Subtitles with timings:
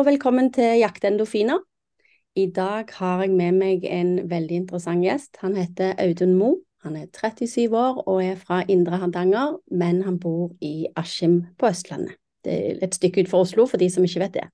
[0.00, 1.58] og velkommen til Jakte endorfiner.
[2.38, 5.36] I dag har jeg med meg en veldig interessant gjest.
[5.42, 6.54] Han heter Audun Mo.
[6.86, 11.68] Han er 37 år og er fra Indre Hardanger, men han bor i Askim på
[11.68, 12.14] Østlandet.
[12.40, 14.46] Det er et stykke ut fra Oslo, for de som ikke vet det.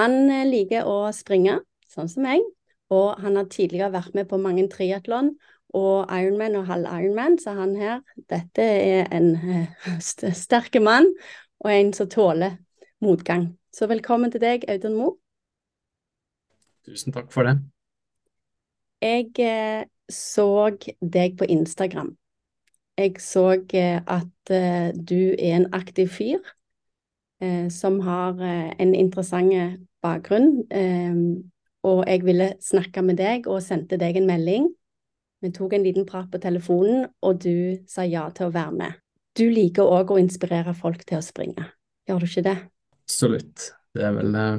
[0.00, 1.60] Han eh, liker å springe,
[1.92, 2.42] sånn som jeg,
[2.90, 5.30] og han har tidligere vært med på mange triatlon
[5.78, 11.06] og Ironman og halv Ironman, så han her, dette er en uh, sterk mann
[11.62, 12.58] og en som tåler
[12.98, 13.52] motgang.
[13.80, 15.06] Så velkommen til deg, Audun Mo.
[16.84, 17.54] Tusen takk for det.
[19.00, 20.48] Jeg eh, så
[21.00, 22.10] deg på Instagram.
[23.00, 26.42] Jeg så eh, at eh, du er en aktiv fyr
[27.40, 30.50] eh, som har en interessant bakgrunn.
[31.80, 34.66] Og jeg ville snakke med deg og sendte deg en melding.
[35.40, 39.00] Vi tok en liten prat på telefonen, og du sa ja til å være med.
[39.32, 41.70] Du liker òg å inspirere folk til å springe,
[42.04, 42.58] gjør du ikke det?
[43.10, 43.72] Absolutt.
[43.94, 44.58] Det er vel eh,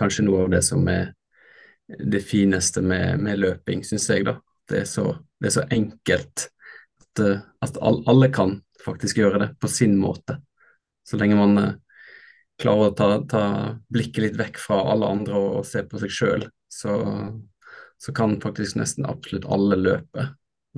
[0.00, 1.10] kanskje noe av det som er
[1.84, 4.24] det fineste med, med løping, syns jeg.
[4.24, 4.38] da.
[4.64, 9.48] Det er så, det er så enkelt at, eh, at alle kan faktisk gjøre det
[9.60, 10.38] på sin måte.
[11.04, 11.74] Så lenge man eh,
[12.62, 13.42] klarer å ta, ta,
[13.92, 16.96] blikket litt vekk fra alle andre og, og se på seg sjøl, så,
[18.00, 20.30] så, kan faktisk nesten absolutt alle løpe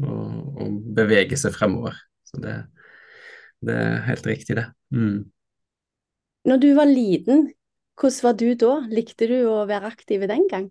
[0.03, 1.95] og, og bevege seg fremover.
[2.27, 2.59] Så det,
[3.63, 4.67] det er helt riktig, det.
[4.91, 5.29] Mm.
[6.47, 7.49] Når du var liten,
[7.99, 8.73] hvordan var du da?
[8.93, 10.69] Likte du å være aktiv den gang?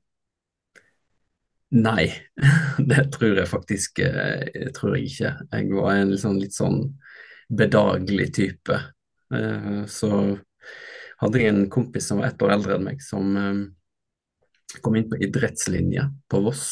[1.75, 2.05] Nei,
[2.91, 5.31] det tror jeg faktisk eh, jeg tror jeg ikke.
[5.51, 6.79] Jeg var en liksom litt sånn
[7.51, 8.79] bedagelig type.
[9.35, 10.11] Eh, så
[11.19, 13.61] hadde jeg en kompis som var ett år eldre enn meg, som eh,
[14.79, 16.67] kom inn på idrettslinje på Voss.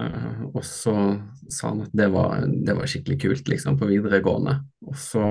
[0.00, 0.92] Og så
[1.50, 4.52] sa han at det var, det var skikkelig kult, liksom, på videregående.
[4.86, 5.24] Og så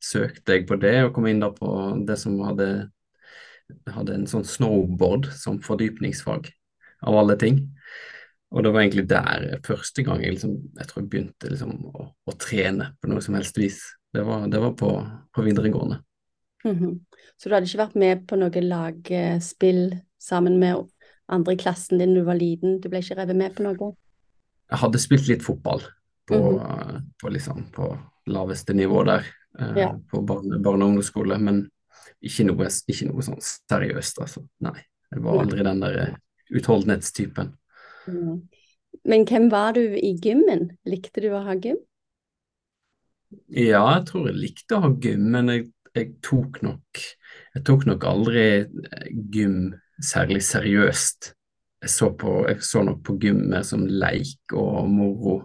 [0.00, 1.68] søkte jeg på det, og kom inn da på
[2.08, 2.68] det som hadde,
[3.90, 6.50] hadde en sånn snowboard som fordypningsfag,
[7.06, 7.62] av alle ting.
[8.50, 12.08] Og det var egentlig der første gang jeg, liksom, jeg tror jeg begynte liksom, å,
[12.10, 13.78] å, trene på noe som helst vis.
[14.10, 14.90] Det var, det var på,
[15.30, 16.00] på, videregående.
[16.64, 16.98] Mm -hmm.
[17.36, 20.88] Så du hadde ikke vært med på noe lagspill sammen med
[21.28, 22.80] andre i klassen din du var liten?
[22.80, 23.94] Du ble ikke revet med på noe?
[24.70, 25.80] Jeg hadde spilt litt fotball
[26.26, 27.02] på, mm -hmm.
[27.22, 29.24] på, liksom, på laveste nivå der
[29.58, 29.90] ja.
[30.10, 31.64] på barne, barne- og ungdomsskole, men
[32.20, 34.44] ikke noe, ikke noe sånn seriøst, altså.
[34.64, 34.78] Nei.
[35.10, 36.18] Jeg var aldri den der uh,
[36.54, 37.54] utholdenhetstypen.
[38.06, 38.34] Mm.
[39.10, 40.68] Men hvem var du i gymmen?
[40.86, 41.80] Likte du å ha gym?
[43.50, 47.02] Ja, jeg tror jeg likte å ha gym, men jeg, jeg, tok nok
[47.54, 49.72] Jeg tok nok aldri eh, gym
[50.02, 51.32] særlig seriøst.
[51.80, 55.36] Jeg så, på, jeg så nok på gymmet som leik og moro.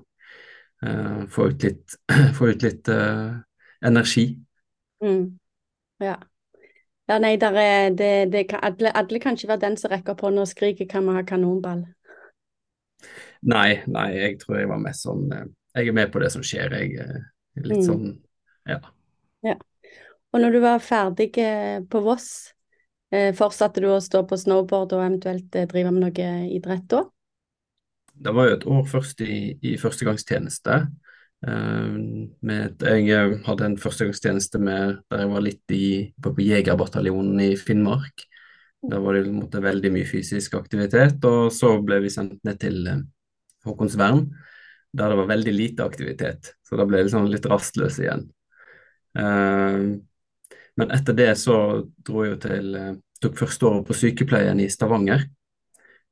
[0.85, 1.95] Uh, få ut litt,
[2.37, 3.39] få ut litt uh,
[3.85, 4.25] energi.
[5.03, 5.37] Mm.
[6.03, 6.15] Ja.
[7.05, 10.31] Ja, nei, er, det, det kan, alle, alle, kan ikke være den som rekker på
[10.31, 11.85] og skriker 'kan vi ha kanonball'?
[13.41, 16.41] Nei, nei, jeg tror jeg var mest sånn eh, Jeg er med på det som
[16.41, 16.95] skjer, jeg.
[16.97, 17.21] Eh,
[17.61, 17.85] litt mm.
[17.85, 18.17] sånn,
[18.65, 18.79] ja.
[19.43, 19.55] ja.
[20.33, 22.51] Og når du var ferdig eh, på Voss,
[23.37, 27.03] fortsatte du å stå på snowboard og eventuelt drive med noe idrett da?
[28.11, 30.79] Det var jo et år først i, i førstegangstjeneste.
[31.45, 31.97] Uh,
[32.45, 37.51] med, jeg hadde en førstegangstjeneste med, der jeg var litt i, på, på Jegerbataljonen i
[37.59, 38.25] Finnmark.
[38.85, 41.21] Der var det måte, veldig mye fysisk aktivitet.
[41.25, 42.99] Og så ble vi sendt ned til uh,
[43.65, 44.25] Håkonsvern,
[44.95, 46.53] der det var veldig lite aktivitet.
[46.65, 48.27] Så da ble jeg liksom litt rastløs igjen.
[49.15, 51.55] Men etter det så
[52.05, 52.77] dro jeg jo til
[53.23, 55.23] Tok første året på sykepleien i Stavanger.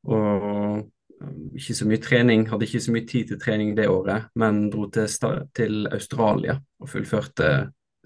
[0.07, 0.83] Og
[1.57, 4.87] ikke så mye trening, hadde ikke så mye tid til trening det året, men dro
[4.93, 5.07] til,
[5.55, 7.49] til Australia og fullførte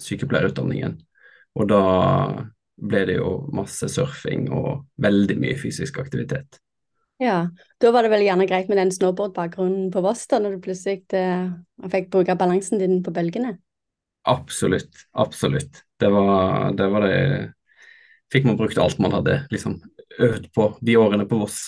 [0.01, 0.95] sykepleierutdanningen.
[1.57, 1.81] Og da
[2.77, 6.59] ble det jo masse surfing og veldig mye fysisk aktivitet.
[7.17, 7.47] Ja,
[7.81, 11.01] da var det vel gjerne greit med den snowboardbakgrunnen på Voss, da, når du plutselig
[11.17, 11.47] eh,
[11.89, 13.55] fikk bruke balansen din på bølgene?
[14.29, 15.81] Absolutt, absolutt.
[15.97, 17.19] Det var, det var det
[18.27, 19.77] Fikk man brukt alt man hadde liksom
[20.19, 21.61] øvd på de årene på Voss.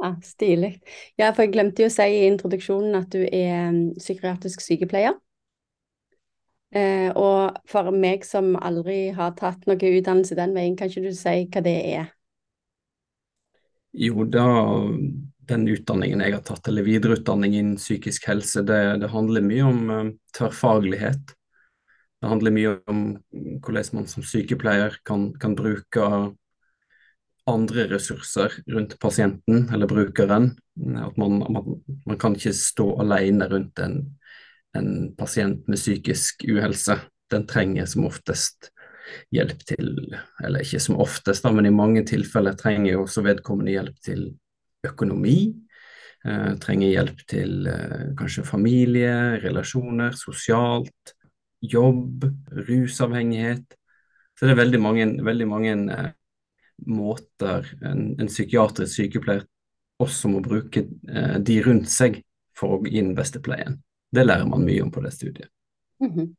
[0.00, 0.78] Ja, Stilig.
[1.20, 5.18] Ja, for jeg glemte jo å si i introduksjonen at du er mm, psykiatrisk sykepleier.
[6.70, 11.12] Eh, og for meg som aldri har tatt noe utdannelse den veien, kan ikke du
[11.18, 12.08] si hva det er?
[13.90, 14.46] Jo, da
[15.50, 19.80] den utdanningen jeg har tatt, eller videreutdanning innen psykisk helse, det, det handler mye om
[19.90, 21.34] uh, tverrfaglighet.
[22.20, 23.02] Det handler mye om
[23.64, 26.06] hvordan man som sykepleier kan, kan bruke
[27.52, 30.52] andre ressurser rundt pasienten eller brukeren.
[30.96, 31.70] At man, man,
[32.06, 34.02] man kan ikke stå alene rundt en,
[34.76, 36.98] en, pasient med psykisk uhelse.
[37.30, 38.70] Den trenger som oftest
[39.34, 39.96] hjelp til,
[40.44, 44.24] eller ikke som oftest, men i mange tilfeller trenger jo også vedkommende hjelp til
[44.86, 45.38] økonomi.
[46.20, 51.14] Eh, trenger hjelp til eh, kanskje familie, relasjoner, sosialt,
[51.62, 52.26] jobb,
[52.68, 53.76] rusavhengighet.
[54.36, 56.10] Så det er veldig mange, veldig mange eh,
[56.86, 59.46] måter en, en, psykiatrisk sykepleier
[60.00, 62.20] også må bruke eh, de rundt seg
[62.56, 63.78] for å gi den beste pleien.
[64.10, 65.50] Det lærer man mye om på det studiet.
[66.00, 66.34] Mm -hmm.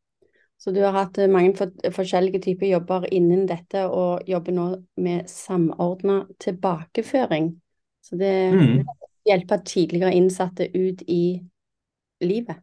[0.58, 4.86] Så du har hatt eh, mange for, forskjellige typer jobber innen dette, og jobber nå
[4.96, 7.62] med samordna tilbakeføring.
[8.02, 8.86] Så det mm.
[9.26, 11.42] hjelper tidligere innsatte ut i
[12.22, 12.58] livet?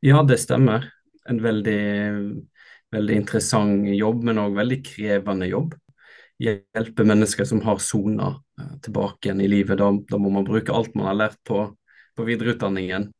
[0.00, 0.92] Ja, det stemmer.
[1.28, 1.80] En veldig
[2.92, 5.74] veldig interessant jobb, men òg veldig krevende jobb.
[6.42, 9.78] Hjelpe mennesker som har sona eh, tilbake igjen i livet.
[9.78, 11.64] Da, da, må man bruke alt man har lært på,
[12.16, 13.10] på videreutdanningen.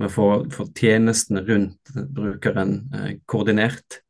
[0.00, 0.28] Men få,
[0.76, 4.02] tjenestene rundt brukeren eh, koordinert.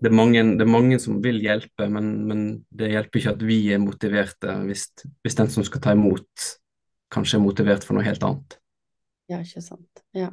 [0.00, 3.42] Det er, mange, det er, mange, som vil hjelpe, men, men, det hjelper ikke at
[3.44, 4.86] vi er motiverte hvis,
[5.20, 6.46] hvis den som skal ta imot,
[7.12, 8.56] kanskje er motivert for noe helt annet.
[9.28, 10.00] Ja, ikke sant.
[10.16, 10.30] Ja.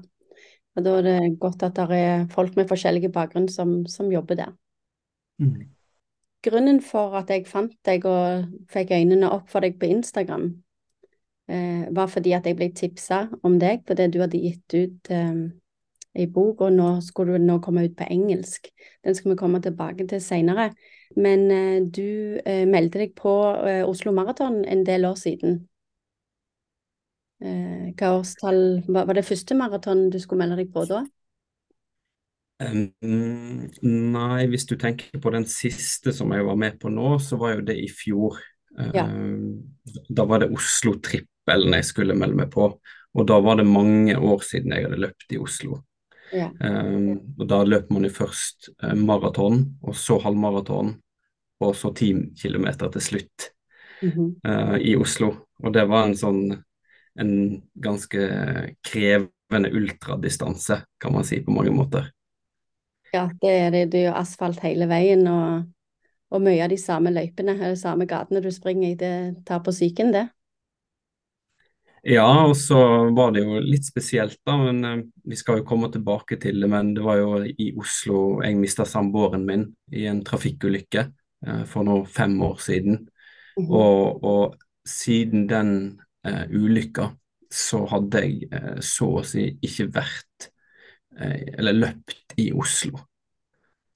[0.77, 4.39] Og da er det godt at det er folk med forskjellige bakgrunn som, som jobber
[4.39, 4.53] der.
[5.41, 5.67] Mm.
[6.47, 10.49] Grunnen for at jeg fant deg og fikk øynene opp for deg på Instagram,
[11.51, 15.11] eh, var fordi at jeg ble tipsa om deg på det du hadde gitt ut
[15.11, 15.41] eh,
[16.17, 18.71] i bok, og nå skulle du nå komme ut på engelsk.
[19.05, 20.71] Den skal vi komme tilbake til seinere.
[21.15, 23.33] Men eh, du eh, meldte deg på
[23.67, 25.65] eh, Oslo Maraton en del år siden.
[27.37, 31.03] Eh, hva årstall var, var det første maraton du skulle melde deg på da?
[32.57, 37.37] Um, nei, hvis du tenker på den siste som jeg var med på nå, så
[37.37, 38.39] var jo det i fjor.
[38.93, 39.05] Ja.
[39.05, 39.77] Um,
[40.09, 42.71] da var det Oslo-trippelen jeg skulle melde meg på,
[43.17, 45.81] og da var det mange år siden jeg hadde løpt i Oslo.
[46.33, 46.49] Ja.
[46.59, 50.95] Um, og da løper man jo først uh, maraton, og så halvmaraton,
[51.63, 53.51] og så ti kilometer til slutt
[54.01, 54.29] mm -hmm.
[54.49, 55.35] uh, i Oslo.
[55.63, 56.63] Og det var en sånn
[57.19, 58.29] en ganske
[58.85, 62.11] krevende ultradistanse, kan man si på mange måter.
[63.13, 63.83] Ja, det er det.
[63.91, 65.67] Det er jo asfalt hele veien, og,
[66.33, 69.13] og mye av de samme løypene, eller samme gatene du springer i, det
[69.47, 70.27] tar på psyken, det.
[72.07, 72.77] Ja, og så
[73.11, 74.55] var det jo litt spesielt, da.
[74.61, 78.39] men uh, Vi skal jo komme tilbake til det, men det var jo i Oslo
[78.45, 81.03] jeg mista samboeren min i en trafikkulykke
[81.47, 83.09] uh, for nå fem år siden.
[83.57, 83.73] Mm -hmm.
[83.73, 84.55] og, og,
[84.87, 87.09] siden den uh, ulykka,
[87.51, 90.51] så hadde jeg uh, så å si ikke vært
[91.17, 92.99] eller løpt i Oslo.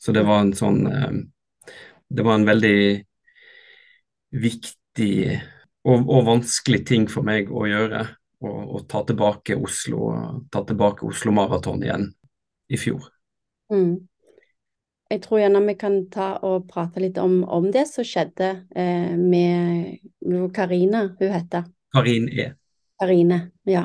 [0.01, 0.79] Så det var en sånn
[2.11, 2.77] Det var en veldig
[4.31, 5.15] viktig
[5.83, 8.05] og, og, vanskelig ting for meg å gjøre.
[8.41, 10.09] Å ta tilbake Oslo,
[10.49, 12.07] ta tilbake Oslo Maraton igjen
[12.73, 13.05] i fjor.
[13.73, 13.99] Mm.
[15.11, 19.13] Jeg tror gjerne vi kan ta og prate litt om, om det som skjedde eh,
[19.13, 19.99] med
[20.55, 21.67] Karina, hun heter.
[21.93, 22.47] Karin E.
[23.01, 23.83] Karine, ja.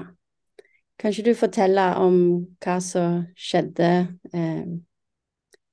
[0.96, 2.18] Kan ikke du fortelle om
[2.64, 3.88] hva som skjedde
[4.32, 4.68] eh,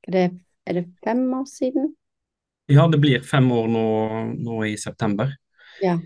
[0.08, 0.24] det,
[0.68, 1.94] Er det fem år siden?
[2.72, 3.88] Ja, det blir fem år nå,
[4.40, 5.34] nå i september.
[5.84, 5.98] Ja.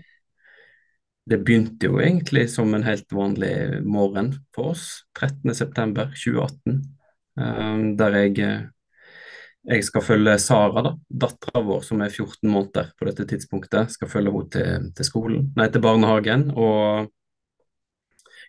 [1.28, 6.80] Det begynte jo egentlig som en helt vanlig morgen for oss, 13.9.2018,
[7.38, 8.48] um, der jeg
[9.68, 10.94] jeg skal følge Sara, da,
[11.24, 13.92] dattera vår som er 14 måneder på dette tidspunktet.
[13.92, 16.46] Skal følge henne til, til, skolen, nei, til barnehagen.
[16.56, 17.10] Og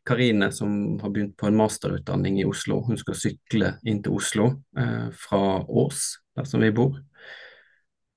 [0.10, 4.46] Karine, som har begynt på en masterutdanning i Oslo, hun skal sykle inn til Oslo
[4.78, 6.00] eh, fra Ås,
[6.38, 6.98] der som vi bor.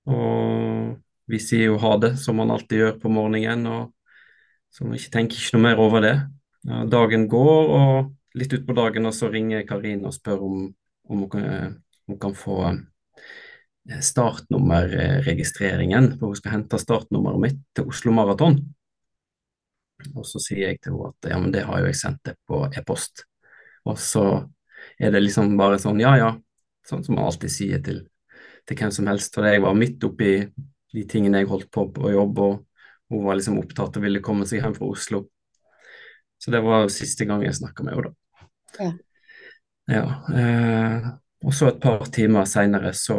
[0.08, 0.96] Og
[1.30, 3.66] vi sier jo ha det, som man alltid gjør på morgenen.
[3.66, 3.92] og
[4.72, 6.16] så vi tenker ikke noe mer over det.
[6.64, 7.92] Ja, dagen går, og
[8.38, 10.75] litt utpå dagen og så ringer Karine og spør om,
[11.11, 11.44] om hun, kan,
[12.08, 12.56] hun kan få
[14.00, 18.54] startnummerregistreringen, for hun skal hente startnummeret mitt til Oslo Maraton.
[20.16, 22.37] Og så sier jeg til henne at ja, men det har jo jeg sendt det
[22.49, 23.25] på e-post.
[23.88, 24.26] Og så
[24.99, 26.32] er det liksom bare sånn ja ja,
[26.87, 28.02] sånn som man alltid sier til,
[28.66, 29.35] til hvem som helst.
[29.35, 30.35] For jeg var midt oppi
[30.92, 34.49] de tingene jeg holdt på på jobb, og hun var liksom opptatt og ville komme
[34.49, 35.25] seg hjem fra Oslo.
[36.42, 38.18] Så det var siste gang jeg snakka med henne, da.
[38.80, 38.90] Ja.
[39.92, 40.04] ja
[40.35, 41.11] eh,
[41.42, 43.18] og så et par timer seinere så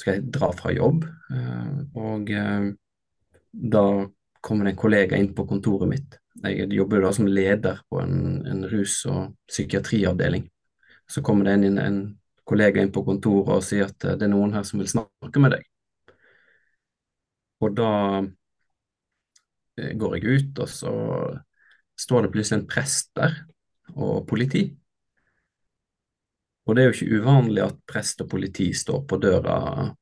[0.00, 2.70] skal jeg dra fra jobb, eh, og eh,
[3.74, 3.84] da
[4.44, 6.18] kommer det en kollega inn på kontoret mitt.
[6.44, 10.44] Jeg jobber da som leder på en, en rus- og psykiatriavdeling.
[11.08, 11.98] Så kommer det en, en
[12.44, 15.40] kollega inn på kontoret og sier at eh, det er noen her som vil snakke
[15.40, 15.64] med deg.
[17.64, 17.90] Og da
[19.74, 20.92] går jeg ut, og så
[21.98, 23.38] står det plutselig en prest der,
[23.94, 24.66] og politi.
[26.64, 29.56] Og det er jo ikke uvanlig at prest og politi står på døra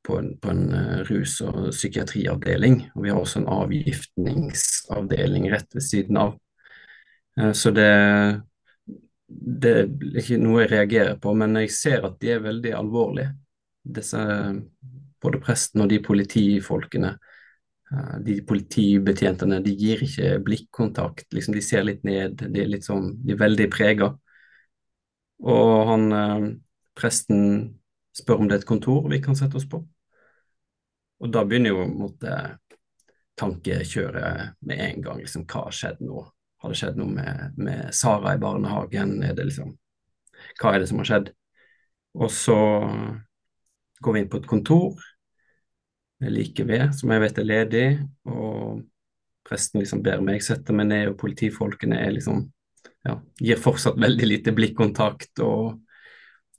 [0.05, 5.75] på en, på en eh, rus- og psykiatriavdeling, og vi har også en avgiftningsavdeling rett
[5.75, 6.37] ved siden av.
[7.39, 7.89] Eh, så det,
[9.27, 9.91] det er
[10.23, 13.35] ikke noe jeg reagerer på, men jeg ser at de er veldig alvorlige.
[13.83, 14.23] Disse,
[15.19, 17.11] både presten og de politifolkene,
[17.91, 23.17] eh, de politibetjentene, de gir ikke blikkontakt, liksom de ser litt ned, de er sånn,
[23.19, 24.13] de er veldig prega.
[25.43, 26.45] Og han eh,
[26.97, 27.43] presten
[28.15, 29.81] spør om det er et kontor vi kan sette oss på.
[31.23, 32.37] Og da begynner jo måtte
[33.39, 35.21] tankekjøret med en gang.
[35.23, 36.25] liksom Hva har skjedd nå?
[36.63, 39.17] Har det skjedd noe med, med Sara i barnehagen?
[39.23, 39.73] Er liksom
[40.59, 41.31] Hva er det som har skjedd?
[42.13, 42.57] Og så
[44.03, 45.01] går vi inn på et kontor
[46.23, 47.87] like ved, som jeg vet er ledig,
[48.31, 48.83] og
[49.43, 52.45] presten liksom ber meg sette meg ned, og politifolkene er liksom
[53.03, 55.79] ja, gir fortsatt veldig lite blikkontakt, og,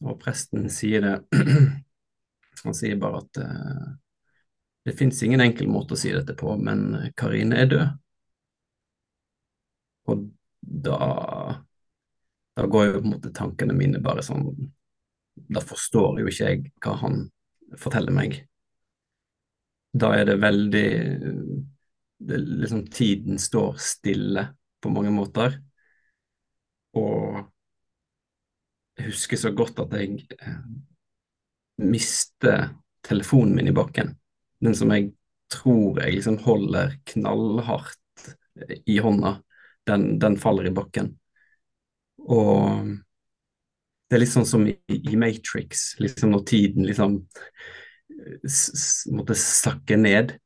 [0.04, 1.16] og presten sier det
[2.64, 3.88] Han sier bare at uh,
[4.88, 7.83] det fins ingen enkel måte å si dette på, men Karine er død.
[10.09, 10.23] Og
[10.62, 10.99] da
[12.54, 14.47] da går jo på en måte tankene mine bare sånn
[15.50, 17.25] Da forstår jo ikke jeg hva han
[17.81, 18.37] forteller meg.
[19.90, 20.88] Da er det veldig
[22.25, 24.47] det, liksom Tiden står stille
[24.83, 25.59] på mange måter.
[26.95, 27.43] Og
[28.99, 30.61] jeg husker så godt at jeg eh,
[31.83, 32.69] mister
[33.05, 34.15] telefonen min i bakken.
[34.63, 35.11] Den som jeg
[35.53, 37.99] tror jeg liksom holder knallhardt
[38.87, 39.37] i hånda,
[39.89, 41.11] den, den faller i bakken.
[42.25, 42.95] Og
[44.09, 47.19] det er litt sånn som i, i Matrix, liksom når tiden liksom
[49.17, 50.37] måtte sakke ned.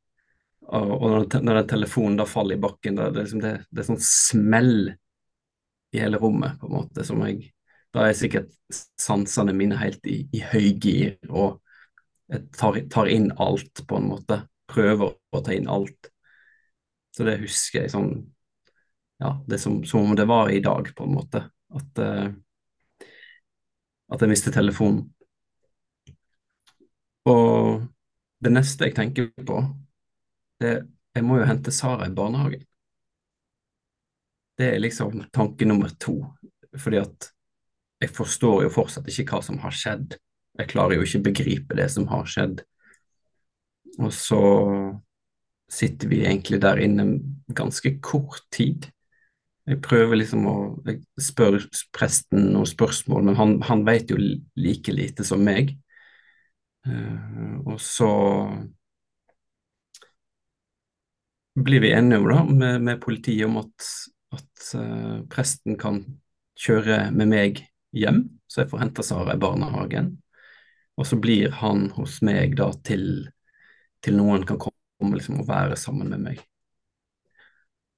[0.68, 3.84] Og, og når, når den telefonen da faller i bakken, det, er liksom det, det
[3.84, 4.74] er sånn smell
[5.92, 7.52] i hele rommet, på en måte, som jeg
[7.94, 8.50] Da er sikkert
[9.00, 11.62] sansene mine helt i, i høygir, og
[12.28, 14.42] jeg tar, tar, inn alt, på en måte.
[14.68, 16.10] Prøver å ta inn alt.
[17.16, 18.12] Så det husker jeg sånn
[19.18, 21.40] Ja, det er som, som om det var i dag, på en måte.
[21.74, 22.28] At, uh,
[24.12, 25.08] at jeg mistet telefonen.
[27.24, 27.88] Og
[28.44, 29.64] det neste jeg tenker på,
[30.60, 30.86] det er
[31.18, 32.67] jeg må jo hente Sara i barnehagen.
[34.58, 36.20] Det er liksom tanke nummer to.
[36.78, 37.30] Fordi at
[38.02, 40.18] jeg forstår jo fortsatt ikke hva som har skjedd.
[40.58, 42.62] Jeg klarer jo ikke begripe det som har skjedd.
[43.98, 44.42] Og så
[45.70, 47.08] sitter vi egentlig der inne
[47.54, 48.88] ganske kort tid.
[49.68, 51.58] Jeg prøver liksom å Jeg spør
[51.92, 55.74] presten noen spørsmål, men han, han vet jo like lite som meg.
[56.88, 58.08] Uh, og så
[61.58, 63.88] blir vi enige da, med, med politiet om at
[64.34, 66.02] at uh, presten kan
[66.58, 67.62] kjøre med meg
[67.96, 70.16] hjem, så jeg får hente Sara i barnehagen.
[70.98, 73.28] Og så blir han hos meg da til,
[74.02, 76.42] til noen kan komme liksom, og være sammen med meg.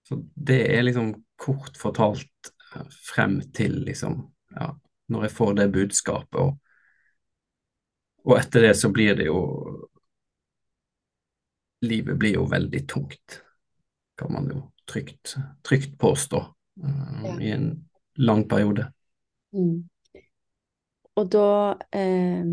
[0.07, 4.21] Så det er liksom kort fortalt uh, frem til liksom
[4.57, 4.73] ja,
[5.11, 6.41] når jeg får det budskapet.
[6.41, 6.59] Og,
[8.27, 9.41] og etter det så blir det jo
[11.81, 13.39] Livet blir jo veldig tungt,
[14.21, 14.59] kan man jo
[14.91, 17.37] trygt, trygt påstå uh, ja.
[17.39, 17.71] i en
[18.21, 18.91] lang periode.
[19.55, 19.87] Mm.
[21.19, 22.47] Og da eh,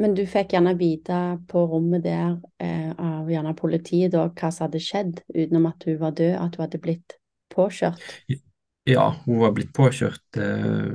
[0.00, 1.16] Men du fikk gjerne vite
[1.48, 5.98] på rommet der eh, av gjerne politiet da, hva som hadde skjedd, utenom at hun
[6.00, 7.16] var død, at hun hadde blitt
[7.52, 8.06] påkjørt?
[8.88, 10.94] Ja, hun var blitt påkjørt eh,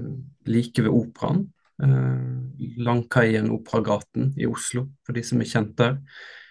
[0.50, 1.46] like ved Operaen.
[1.86, 6.00] Eh, Langkaien, Operagaten i Oslo, for de som er kjent der.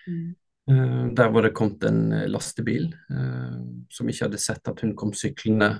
[0.07, 0.31] Mm.
[0.71, 3.57] Uh, der var det kommet en eh, lastebil uh,
[3.93, 5.77] som ikke hadde sett at hun kom syklende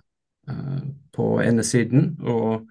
[1.17, 2.19] på ene siden.
[2.21, 2.67] Og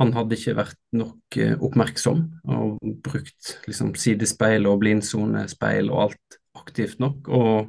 [0.00, 7.02] han hadde ikke vært nok oppmerksom og brukt liksom, sidespeil og blindsonespeil og alt aktivt
[7.04, 7.28] nok.
[7.28, 7.68] Og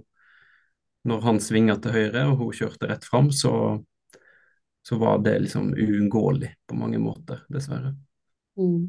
[1.11, 3.51] når han svinga til høyre og hun kjørte rett fram, så,
[4.87, 7.91] så var det liksom uunngåelig på mange måter, dessverre.
[8.55, 8.87] Mm.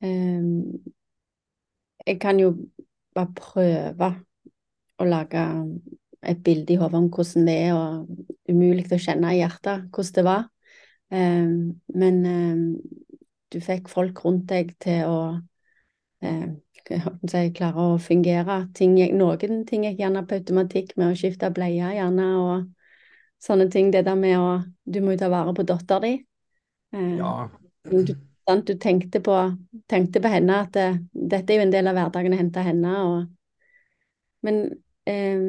[0.00, 0.96] Um
[2.06, 2.54] jeg kan jo
[3.14, 4.10] bare prøve
[5.00, 5.44] å lage
[6.22, 10.16] et bilde i hodet om hvordan det er, og umulig å kjenne i hjertet hvordan
[10.16, 10.48] det var.
[11.10, 11.52] Eh,
[12.02, 12.64] men eh,
[13.50, 15.20] du fikk folk rundt deg til å
[16.22, 16.48] eh,
[16.84, 18.62] si, klare å fungere.
[18.76, 22.68] Ting, noen ting gikk gjerne på automatikk med å skifte bleie, gjerne, og
[23.42, 23.92] sånne ting.
[23.94, 24.50] Det der med å
[24.84, 26.16] Du må jo ta vare på dattera di.
[26.92, 27.48] ja.
[27.86, 28.66] Du sant?
[28.66, 29.36] Du tenkte på,
[29.90, 30.98] tenkte på henne at det, eh,
[31.34, 32.94] dette er jo en del av hverdagen å hente henne.
[33.06, 33.18] Og,
[34.46, 34.62] men
[35.10, 35.44] eh,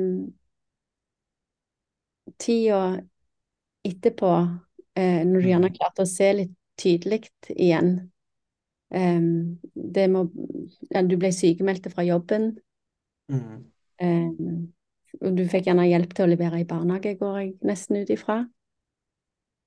[2.42, 2.82] tida
[3.88, 4.32] etterpå,
[4.96, 7.24] eh, når du gjerne har klarte å se litt tydelig
[7.56, 8.12] igjen.
[8.94, 9.22] eh,
[9.74, 10.26] det må
[10.92, 12.54] ja, Du ble sykemeldt fra jobben.
[13.32, 13.72] Mm.
[14.02, 14.30] Eh,
[15.22, 18.42] og du fikk gjerne hjelp til å levere i barnehage, går jeg nesten ut ifra.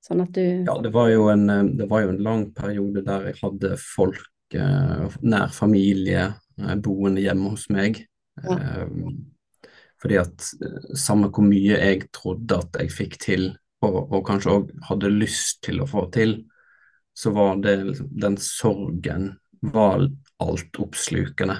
[0.05, 3.05] Sånn at du Ja, det var jo en, eh, det var jo en lang periode
[3.07, 6.27] der jeg hadde folk, eh, nær familie,
[6.61, 8.05] eh, boende hjemme hos meg.
[8.45, 8.85] Ja.
[10.03, 10.49] Fordi at
[10.99, 13.47] samme hvor mye jeg trodde at jeg fikk til,
[13.81, 16.43] og, og kanskje òg hadde lyst til å få til,
[17.17, 19.29] så var det liksom, den sorgen
[19.73, 20.05] var
[20.43, 21.57] altoppslukende.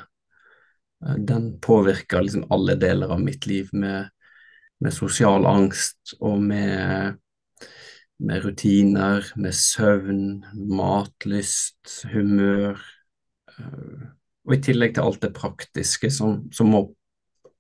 [1.25, 4.11] Den påvirka liksom alle deler av mitt liv med,
[4.83, 7.17] med sosial angst og med,
[8.19, 12.79] med, rutiner, med søvn, matlyst, humør.
[13.59, 14.05] Eh,
[14.45, 16.85] og i tillegg til alt det praktiske som, som må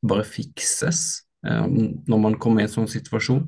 [0.04, 3.46] bare fikses eh, når man kommer i en sånn situasjon.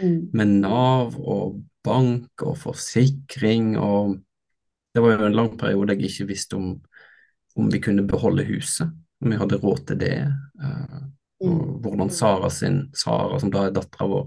[0.00, 0.16] Mm.
[0.36, 4.18] Med Nav og bank og forsikring og
[4.90, 6.72] Det var jo en lang periode jeg ikke visste om,
[7.54, 8.88] om vi kunne beholde huset,
[9.22, 10.16] om vi hadde råd til det.
[10.58, 11.04] Uh,
[11.46, 11.68] og mm.
[11.84, 14.24] hvordan Sara sin, Sara som da er dattera vår,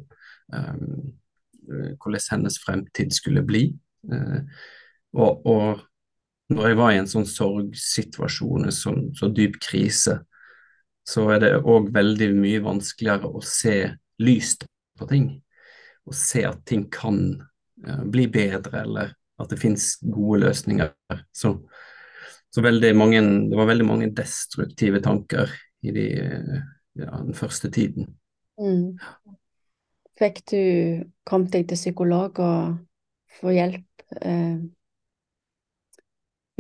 [1.68, 3.68] hvordan hennes fremtid skulle bli.
[4.12, 4.44] Uh,
[5.14, 5.82] og, og,
[6.54, 10.20] når jeg var i en sånn sorgsituasjon, en sånn så dyp krise,
[11.08, 13.78] så er det òg veldig mye vanskeligere å se
[14.22, 14.68] lyst
[15.00, 15.30] på ting
[16.04, 17.18] og se at ting kan
[17.88, 20.92] uh, bli bedre, eller at det finnes gode løsninger.
[21.32, 21.56] Så,
[22.54, 25.52] så mange, det var veldig mange destruktive tanker
[25.84, 26.08] i de,
[27.00, 28.12] ja, den første tiden.
[28.60, 29.00] Mm.
[30.20, 30.64] Fikk du
[31.26, 32.76] kommet deg til psykolog og
[33.40, 34.60] få hjelp eh,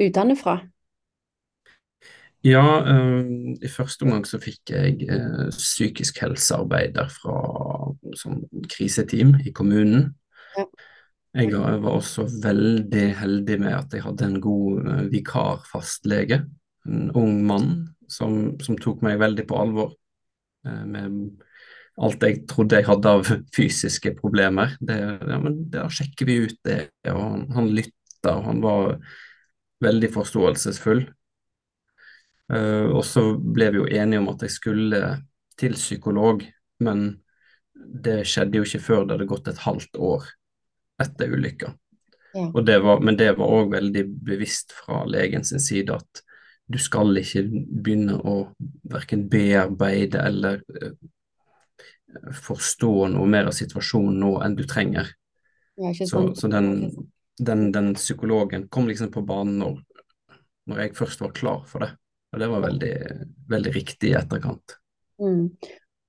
[0.02, 0.58] utenfra?
[2.44, 3.20] Ja, eh,
[3.64, 7.38] i første omgang så fikk jeg eh, psykisk helsearbeider fra
[8.20, 8.42] som
[8.74, 10.10] kriseteam i kommunen.
[10.58, 10.66] Ja.
[11.34, 16.44] Jeg var også veldig heldig med at jeg hadde en god uh, vikarfastlege.
[16.86, 17.72] En ung mann
[18.06, 19.96] som, som, tok meg veldig på alvor
[20.68, 21.40] uh, med
[22.02, 24.74] alt jeg trodde jeg hadde av fysiske problemer.
[24.82, 26.88] Det, ja, men Da sjekker vi ut det.
[27.12, 28.96] Og han, han lytta, og han var
[29.84, 31.06] veldig forståelsesfull.
[32.54, 35.04] Uh, og så ble vi jo enige om at jeg skulle
[35.60, 36.44] til psykolog,
[36.84, 37.06] men
[37.74, 40.28] det skjedde jo ikke før det hadde gått et halvt år
[41.04, 41.72] etter ulykka.
[42.34, 42.50] Ja.
[42.66, 46.24] Det var, men det var òg veldig bevisst fra legen sin side at
[46.74, 48.38] du skal ikke begynne å
[48.90, 50.96] verken bearbeide eller uh,
[52.44, 55.10] forstå noe mer av situasjonen nå enn du trenger.
[55.74, 56.34] Så, sånn.
[56.38, 56.70] så den,
[57.40, 59.80] den, den, psykologen kom liksom på banen når,
[60.70, 61.94] når jeg først var klar for det.
[62.34, 62.94] Og det var veldig,
[63.50, 64.78] veldig riktig i etterkant.
[65.22, 65.50] Mm.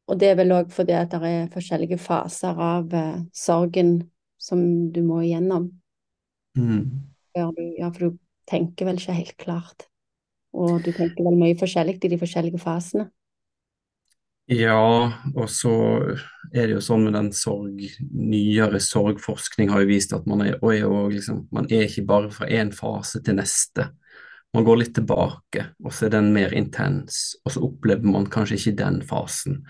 [0.05, 3.97] Og det er vel òg fordi at det er forskjellige faser av uh, sorgen
[4.41, 4.61] som
[4.93, 5.71] du må igjennom.
[6.59, 6.85] Mm.
[7.35, 7.41] Du,
[7.79, 9.87] ja, for du tenker vel ikke helt klart.
[10.55, 13.09] Og du tenker vel mye forskjellig i de forskjellige fasene.
[14.51, 15.73] Ja, og så
[16.53, 17.79] er det jo sånn med den sorg
[18.13, 22.29] Nyere sorgforskning har jo vist at man er, er jo liksom, man er ikke bare
[22.35, 23.89] fra én fase til neste
[24.55, 28.61] man går litt tilbake, og så er den mer intens, og så opplever man kanskje
[28.61, 29.65] ikke den fasen.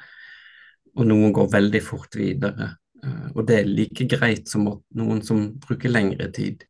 [0.95, 2.75] Og noen går veldig fort videre.
[3.01, 6.67] Eh, og det er like greit som noen som bruker lengre tid.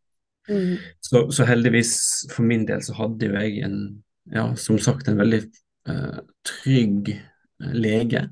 [0.46, 0.76] Mm.
[1.02, 1.96] Så, så, heldigvis
[2.30, 3.78] for min del så hadde jo jeg en,
[4.30, 5.40] ja, som sagt, en veldig
[5.88, 7.14] uh, trygg
[7.72, 8.26] lege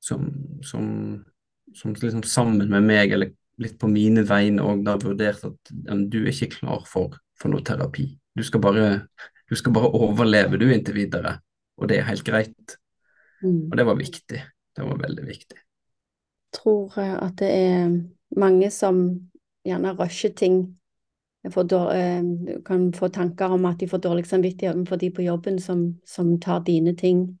[0.00, 0.28] som,
[0.62, 1.24] som,
[1.74, 5.72] som liksom sammen med meg, eller litt på mine vegne òg, da vurderte at
[6.10, 8.06] du er ikke klar for, for noe terapi.
[8.38, 8.84] Du skal bare,
[9.50, 11.38] du skal bare overleve du inntil videre,
[11.78, 12.78] og det er helt greit.
[13.42, 13.68] Mm.
[13.70, 14.44] Og det var viktig.
[14.78, 15.58] Det var veldig viktig.
[15.58, 17.96] Jeg tror eh, at det er
[18.38, 19.02] mange som
[19.66, 20.60] gjerne rusher ting.
[21.48, 25.58] Dårlig, eh, kan få tanker om at de får dårlig samvittighet for de på jobben
[25.62, 27.38] som, som tar dine ting.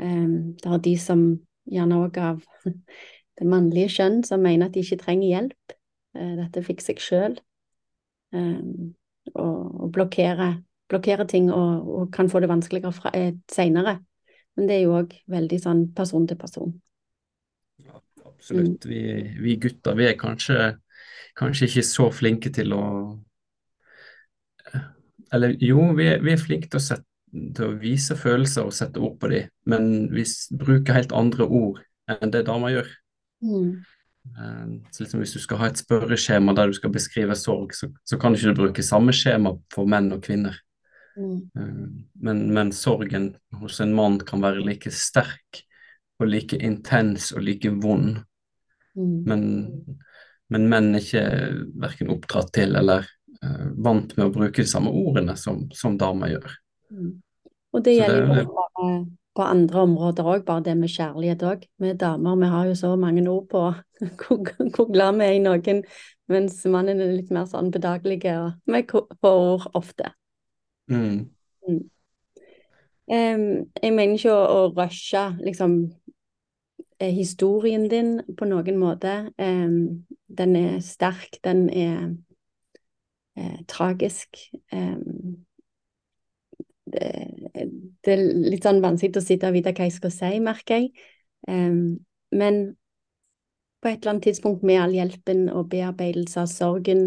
[0.00, 1.24] Um, det er de som
[1.70, 2.42] gjerne òg av
[3.38, 5.76] det mannlige kjønn som mener at de ikke trenger hjelp.
[6.16, 7.40] Uh, dette fikser jeg sjøl.
[8.34, 10.56] Og, blokkerer,
[10.90, 14.00] blokkere, ting og, og, kan få det vanskeligere eh, senere.
[14.56, 16.72] Men det er jo òg veldig sånn person til person.
[17.82, 18.84] Ja, absolutt.
[18.84, 18.90] Mm.
[18.90, 19.02] Vi,
[19.44, 20.74] vi, gutter vi er kanskje,
[21.38, 22.84] kanskje ikke så flinke til å
[25.34, 27.13] Eller jo, vi er, vi er flinke til å, sette,
[27.56, 30.26] til å, vise følelser og sette ord på dem, men vi
[30.60, 32.92] bruker helt andre ord enn det damer gjør.
[33.44, 33.68] Mm.
[34.38, 37.90] Eh, så liksom Hvis du skal ha et spørreskjema der du skal beskrive sorg, så,
[38.04, 40.56] så kan du ikke bruke samme skjema for menn og kvinner.
[41.16, 41.36] Mm.
[41.56, 41.86] Eh,
[42.26, 45.64] men, men, sorgen hos en mann kan være like sterk
[46.20, 48.22] og like intens og like vond.
[48.94, 49.14] Mm.
[49.26, 49.44] Men,
[50.48, 51.26] men, menn er ikke
[51.82, 53.06] verken oppdratt til eller
[53.42, 56.52] uh, vant med å bruke de samme ordene som, som damer gjør.
[56.94, 57.10] Mm.
[57.74, 58.88] Og det gjelder jo bare
[59.34, 61.64] på andre områder òg, bare det med kjærlighet òg.
[61.82, 63.62] Vi damer vi har jo så mange ord på
[64.20, 64.44] hvor,
[64.76, 65.82] hvor glad vi er i noen,
[66.30, 70.12] mens mannen er litt mer sånn bedagelige og vi får ord ofte.
[70.90, 71.24] Mm.
[73.10, 73.42] Em,
[73.82, 75.74] jeg mener ikke å, å rushe liksom
[77.00, 79.16] eh, historien din på noen måte.
[79.36, 81.98] Um, den er sterk, den er
[83.36, 84.38] eh, tragisk.
[84.72, 85.44] Em,
[86.94, 87.10] det,
[88.04, 91.06] det er litt sånn vanskelig å sitte og vite hva jeg skal si, merker jeg.
[91.50, 92.00] Um,
[92.34, 92.62] men
[93.82, 97.04] på et eller annet tidspunkt med all hjelpen og bearbeidelse av sorgen,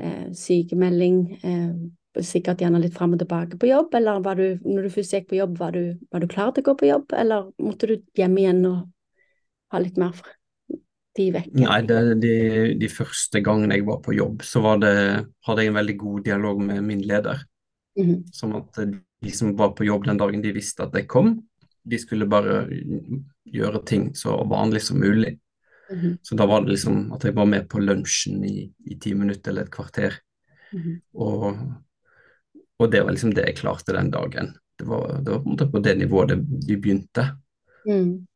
[0.00, 4.86] uh, sykemelding, uh, sikkert gjerne litt fram og tilbake på jobb, eller var du, når
[4.86, 7.16] du først gikk på jobb, var du, var du klar til å gå på jobb,
[7.18, 8.84] eller måtte du hjem igjen og
[9.74, 10.36] ha litt mer fr-
[11.18, 11.64] tid vekke?
[11.64, 12.36] Nei, det, de,
[12.78, 14.94] de første gangene jeg var på jobb, så var det,
[15.46, 17.42] hadde jeg en veldig god dialog med min leder.
[17.96, 18.78] Mhm, Som at
[19.24, 21.34] de som var på jobb den dagen, de visste at jeg kom.
[21.84, 22.64] De skulle bare
[23.54, 25.34] gjøre ting så vanlig som mulig.
[25.92, 29.14] mhm, Så da var det liksom at jeg var med på lunsjen i, i ti
[29.14, 30.20] minutter eller et kvarter.
[30.72, 31.00] mhm.
[31.14, 31.56] Og,
[32.78, 34.54] og det var liksom det jeg klarte den dagen.
[34.78, 37.28] Det var, det var på det nivået det, de begynte.
[37.86, 38.26] Mm,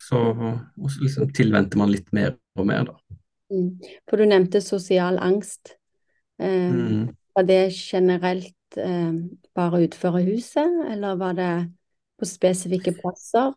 [0.00, 3.16] Så, og så liksom tilvente man litt mer og mer, da.
[3.50, 3.70] mm.
[4.08, 5.76] For du nevnte sosial angst.
[6.40, 7.08] Eh, Mm.
[7.34, 9.12] Var det generelt eh,
[9.54, 11.52] bare utenfor huset, eller var det
[12.20, 13.52] på spesifikke plasser?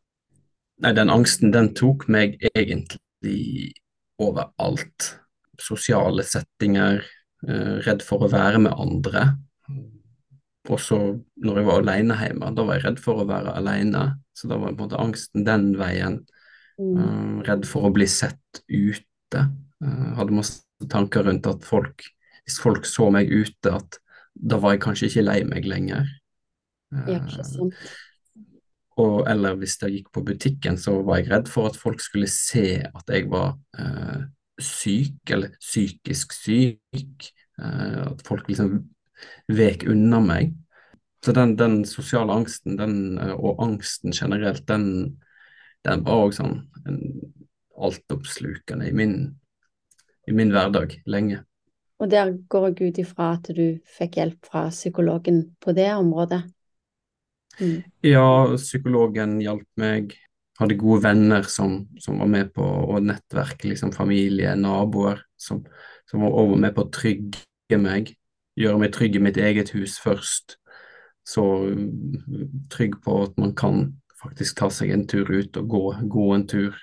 [0.83, 3.73] Nei, den angsten den tok meg egentlig
[4.21, 5.13] overalt.
[5.62, 7.03] Sosiale settinger,
[7.47, 9.25] eh, redd for å være med andre.
[10.71, 10.97] Også
[11.43, 14.03] når jeg var alene hjemme, da var jeg redd for å være alene.
[14.33, 16.21] Så da var på en måte angsten den veien.
[16.79, 19.43] Mm, Eh, redd for å bli sett ute.
[19.83, 22.03] Eh, hadde masse tanker rundt at folk,
[22.43, 23.99] hvis folk så meg ute, at
[24.34, 26.10] da var jeg kanskje ikke lei meg lenger.
[26.93, 27.93] ja, Eh, ikke sant.
[29.01, 32.29] og, eller hvis jeg gikk på butikken, så var jeg redd for at folk skulle
[32.29, 34.25] se at jeg var eh,
[34.62, 37.29] syk, eller psykisk syk.
[37.62, 38.84] Eh, at folk liksom
[39.53, 40.53] vek unna meg.
[41.25, 45.17] Så den, den sosiale angsten, den, eh, og angsten generelt, den,
[45.88, 46.60] den var òg sånn
[47.84, 49.15] altoppslukende i min,
[50.29, 51.41] i min hverdag lenge.
[52.01, 56.41] Og der går jeg ut ifra at du fikk hjelp fra psykologen på det området.
[57.60, 57.84] Mm.
[58.06, 58.27] Ja,
[58.58, 60.15] psykologen hjalp meg.
[60.60, 65.63] Hadde gode venner som, som var med på å nettverke, liksom familie, naboer, som,
[66.10, 68.13] som var over med på å trygge meg.
[68.60, 70.60] Gjøre meg trygg i mitt eget hus først.
[71.25, 73.86] Så mm, trygg på at man kan
[74.21, 76.77] faktisk ta seg en tur ut og gå, gå en tur.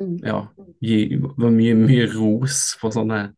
[0.00, 0.16] Mm.
[0.24, 0.40] Ja,
[0.84, 3.30] gi, var mye, mye ros for sånne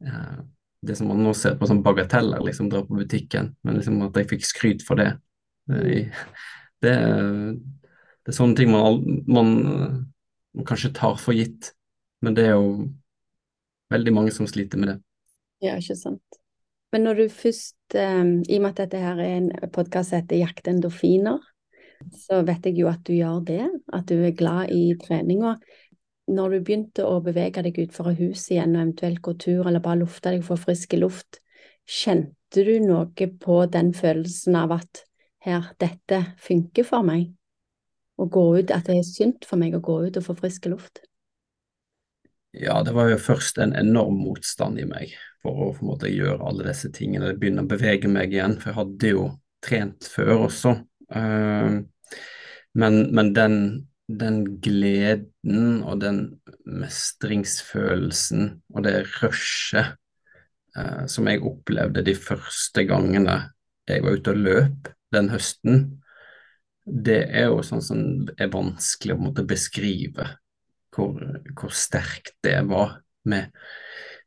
[0.00, 4.16] Det som man nå ser på som bagateller, liksom dra på butikken, men liksom at
[4.16, 5.12] jeg fikk skryt for det.
[5.70, 6.00] Det,
[6.82, 6.94] det,
[8.24, 8.96] det er sånne ting man,
[9.30, 9.50] man,
[10.56, 11.68] man kanskje tar for gitt,
[12.24, 12.88] men det er jo
[13.92, 14.96] veldig mange som sliter med det.
[15.62, 16.40] Ja, ikke sant.
[16.90, 20.22] Men når du først, eh, i og med at dette her er en podkast som
[20.22, 21.38] heter Jakt endorfiner,
[22.16, 25.56] så vet jeg jo at du gjør det, at du er glad i treninga.
[26.30, 30.02] Når du begynte å bevege deg utenfor huset igjen, og eventuelt gå tur eller bare
[30.04, 31.40] lufte deg for frisk luft,
[31.90, 35.04] kjente du noe på den følelsen av at
[35.42, 37.30] her, dette funker for meg?
[38.20, 40.68] Å gå ut, at det er sunt for meg å gå ut og få frisk
[40.70, 41.02] luft?
[42.52, 46.10] Ja, det var jo først en enorm motstand i meg for å på en måte
[46.10, 49.28] gjøre alle disse tingene, begynne å bevege meg igjen, for jeg hadde jo
[49.64, 50.74] trent før også.
[51.14, 51.78] Eh,
[52.82, 53.56] men, men den,
[54.18, 56.20] den gleden og den
[56.66, 59.96] mestringsfølelsen og det rushet
[60.76, 63.38] eh, som jeg opplevde de første gangene
[63.90, 65.80] jeg var ute og løp den høsten,
[66.86, 68.02] det er jo sånn som
[68.38, 70.28] er vanskelig å måtte beskrive
[70.94, 71.18] hvor,
[71.58, 73.50] hvor sterkt det var med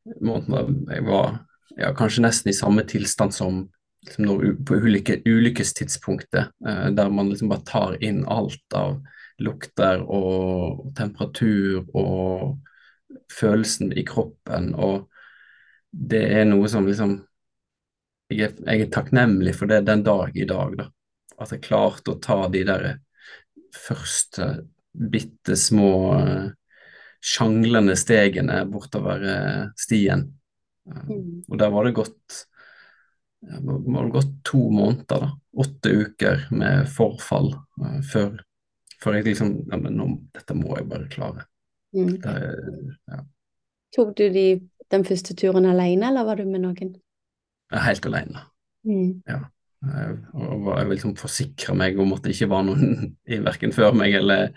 [0.04, 1.40] jeg var
[1.80, 3.64] ja, kanskje nesten i samme tilstand som
[4.04, 9.00] liksom når, på ulykke, ulykkestidspunktet, eh, der man liksom bare tar inn alt av
[9.42, 12.60] lukter og temperatur og
[13.34, 15.08] følelsen i kroppen, og
[15.94, 17.20] det er noe som liksom
[18.34, 20.88] jeg er, jeg er takknemlig for det den dag i dag, da.
[21.42, 22.88] At jeg klarte å ta de der
[23.74, 24.48] første
[24.94, 26.48] bitte små eh,
[27.24, 30.28] sjanglende stegene bortover eh, stien.
[30.30, 30.40] Eh,
[30.84, 31.46] Mm.
[31.48, 32.42] Og der var det gått
[33.40, 35.30] det var gått to måneder, da.
[35.64, 37.54] Åtte uker med forfall
[38.12, 38.34] før,
[39.04, 41.46] før jeg liksom ja, men nå, Dette må jeg bare klare.
[41.96, 42.14] Mm.
[42.24, 43.20] Det, er- ja.
[43.96, 44.46] Tok du de
[44.94, 46.96] den første turen alene, eller var du med noen?
[47.74, 48.42] Helt alene.
[48.86, 49.22] Mm.
[49.30, 49.40] Ja.
[49.84, 53.74] Jeg, og jeg vil liksom forsikre meg om at det ikke var noen i verken
[53.76, 54.54] før meg eller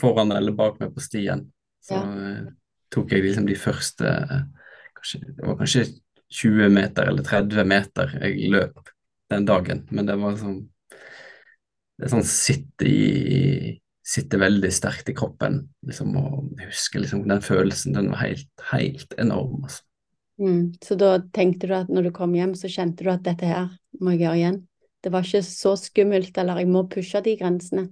[0.00, 1.46] foran eller bak meg på stien.
[1.84, 2.02] Så Ja.
[2.06, 2.46] eh,
[2.94, 4.12] tok jeg liksom de første
[4.96, 5.84] kanskje, Det var kanskje
[6.32, 8.88] 20 meter eller 30 meter jeg løp
[9.30, 10.60] den dagen, men det var sånn
[11.96, 13.02] Det er sånn sitter i
[14.06, 18.46] Sitter veldig sterkt i kroppen, liksom, og jeg husker liksom den følelsen, den var helt,
[18.68, 19.82] helt enorm, altså.
[20.38, 20.76] Mm.
[20.84, 23.70] Så da tenkte du at når du kom hjem, så kjente du at dette her
[23.98, 24.60] må jeg gjøre igjen?
[25.02, 27.88] Det var ikke så skummelt, eller jeg må pushe de grensene?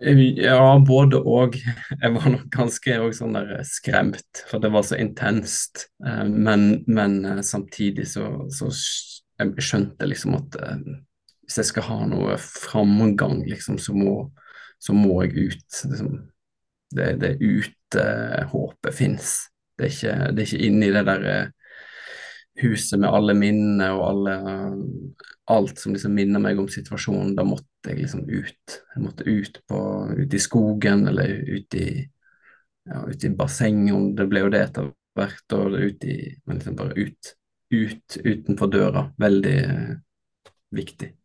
[0.00, 1.56] Ja, både og.
[2.00, 5.86] Jeg var nok ganske sånn der skremt, for det var så intenst.
[6.04, 8.70] Eh, Men, men eh, samtidig så, så
[9.40, 10.80] jeg skjønte liksom at eh,
[11.50, 14.12] hvis jeg skal ha noe framgang, liksom, så må,
[14.78, 15.80] så må jeg ut.
[15.90, 16.12] Liksom.
[16.94, 18.04] Det, det er ute
[18.52, 19.32] håpet fins.
[19.74, 21.74] Det er ikke, det er ikke inni det der eh,
[22.62, 24.36] huset med alle minnene og alle,
[25.50, 28.78] alt som liksom minner meg om situasjonen, da måtte jeg liksom ut.
[28.94, 29.84] Jeg måtte ut, på,
[30.22, 31.90] ut i skogen eller ut i,
[32.94, 36.94] ja, i bassenget, det ble jo det etter hvert, og ut i, men liksom bare
[36.94, 37.36] ut,
[37.74, 39.08] ut utenfor døra.
[39.18, 39.96] Veldig eh,
[40.78, 41.16] viktig.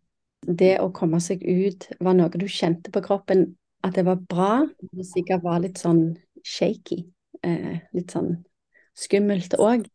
[0.46, 3.48] Det å komme seg ut var noe du kjente på kroppen
[3.86, 7.04] at det var bra, men sikkert var litt sånn shaky,
[7.46, 8.32] eh, litt sånn
[8.98, 9.86] skummelt òg.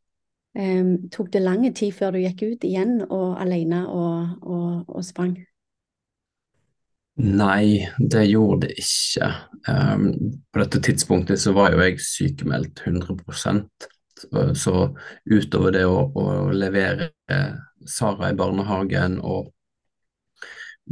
[0.59, 5.07] Eh, tok det lang tid før du gikk ut igjen og alene og, og, og
[5.07, 5.37] sprang?
[7.21, 9.29] Nei, det gjorde det ikke.
[9.69, 10.07] Um,
[10.49, 14.75] på dette tidspunktet så var jo jeg sykemeldt 100 så,
[15.25, 17.53] utover det å, å levere eh,
[17.89, 19.51] Sara i barnehagen og,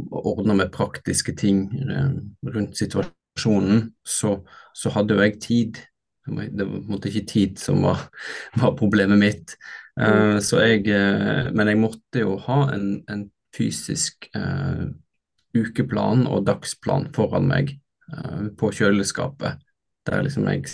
[0.09, 2.11] og ordne med praktiske ting eh,
[2.53, 4.37] rundt situasjonen, så,
[4.75, 5.81] så hadde jo jeg tid.
[6.29, 8.07] Det var på en måte ikke tid som var,
[8.61, 9.57] var problemet mitt.
[9.99, 14.85] Eh, så jeg, eh, men jeg måtte jo ha en, en fysisk uh,
[15.57, 17.71] ukeplan og dagsplan foran meg
[18.13, 19.57] uh, på kjøleskapet,
[20.05, 20.67] der liksom jeg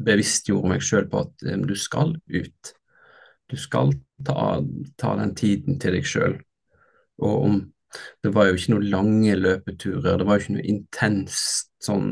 [0.00, 2.72] bevisstgjorde meg sjøl på at um, du skal ut.
[3.50, 3.92] Du skal
[4.26, 4.60] ta,
[5.00, 6.38] ta den tiden til deg sjøl.
[7.20, 7.58] Og om
[8.22, 12.10] Det var jo ikke noen lange løpeturer, det var jo ikke noe intenst sånn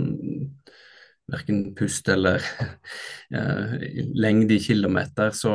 [1.29, 2.43] verken pust eller
[3.37, 3.75] eh,
[4.17, 5.53] lengde i kilometer, så,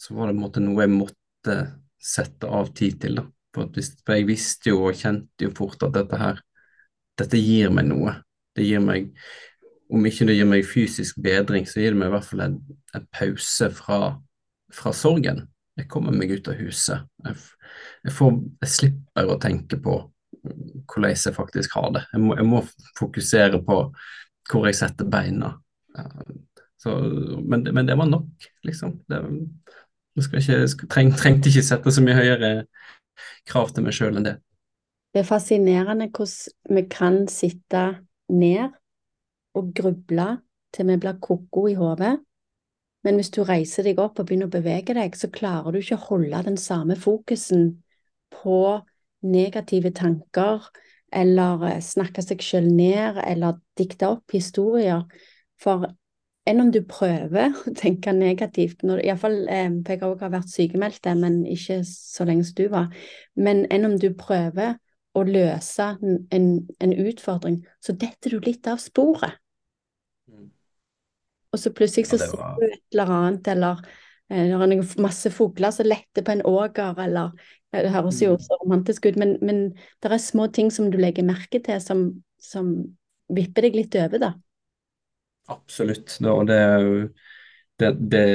[0.00, 1.58] så var det måte noe jeg måtte
[2.04, 3.20] sette av tid til.
[3.20, 3.26] da.
[3.54, 6.40] For, hvis, for jeg visste jo og kjente jo fort at dette her,
[7.20, 8.16] dette gir meg noe.
[8.54, 9.12] Det gir meg,
[9.92, 12.60] om ikke det gir meg fysisk bedring, så gir det meg i hvert fall en,
[12.96, 14.00] en pause fra,
[14.74, 15.44] fra sorgen.
[15.78, 17.06] Jeg kommer meg ut av huset.
[17.26, 17.38] Jeg,
[18.04, 19.98] jeg, får, jeg slipper å tenke på
[20.44, 22.04] hvordan jeg faktisk har det.
[22.12, 22.60] Jeg må, jeg må
[22.98, 23.78] fokusere på
[24.50, 25.54] hvor jeg setter beina.
[26.80, 26.98] Så,
[27.48, 28.98] men, men det var nok, liksom.
[29.08, 29.22] Det,
[30.14, 32.50] jeg ikke, jeg treng, trengte ikke sette så mye høyere
[33.48, 34.36] krav til meg sjøl enn det.
[35.14, 37.84] Det er fascinerende hvordan vi kan sitte
[38.34, 38.74] ned
[39.54, 40.28] og gruble
[40.74, 42.16] til vi blir koko i hodet.
[43.04, 45.98] Men hvis du reiser deg opp og begynner å bevege deg, så klarer du ikke
[45.98, 47.83] å holde den samme fokusen
[48.42, 48.58] på
[49.24, 50.66] negative tanker,
[51.14, 55.04] eller eh, snakke seg selv ned, eller dikte opp historier.
[55.62, 55.86] For
[56.48, 60.16] enn om du prøver å tenke negativt, når, i hvert fall, eh, for jeg har
[60.16, 62.90] også vært sykemeldt, men ikke så lenge som du var,
[63.36, 64.76] men enn om du prøver
[65.14, 65.92] å løse
[66.34, 69.38] en, en, utfordring, så detter du litt av sporet.
[71.54, 72.32] Og så plutselig så Ja, var...
[72.34, 76.32] ser du et eller annet, eller eh, det er noen masse fugler som letter på
[76.34, 77.32] en åger, eller
[77.72, 78.40] eh, Det høres jo Mm.
[78.40, 79.64] så romantisk ut, men, men
[80.02, 82.06] det er små ting som du legger merke til, som,
[82.40, 82.74] som
[83.28, 84.32] vipper deg litt over, da.
[85.48, 86.18] Absolutt.
[86.24, 87.08] Og det, er jo-
[87.78, 88.26] det, det,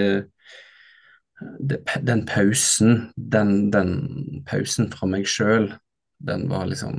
[1.60, 5.72] det, den pausen, den, den pausen fra meg sjøl,
[6.20, 6.98] den var liksom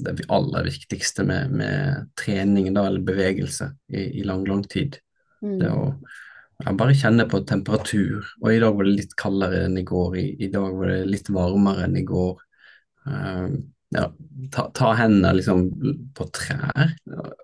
[0.00, 4.96] det aller viktigste med, med trening da, eller bevegelse i, i lang, lang tid.
[5.44, 5.58] Mm.
[5.60, 5.90] Det å
[6.64, 8.24] ja, bare kjenne på temperatur.
[8.42, 10.18] Og i dag var det litt kaldere enn i går.
[10.20, 12.34] I, i dag var det litt varmere enn i går.
[13.04, 13.54] Uh,
[13.94, 14.08] ja,
[14.50, 15.66] ta, ta hendene liksom
[16.16, 16.94] på trær,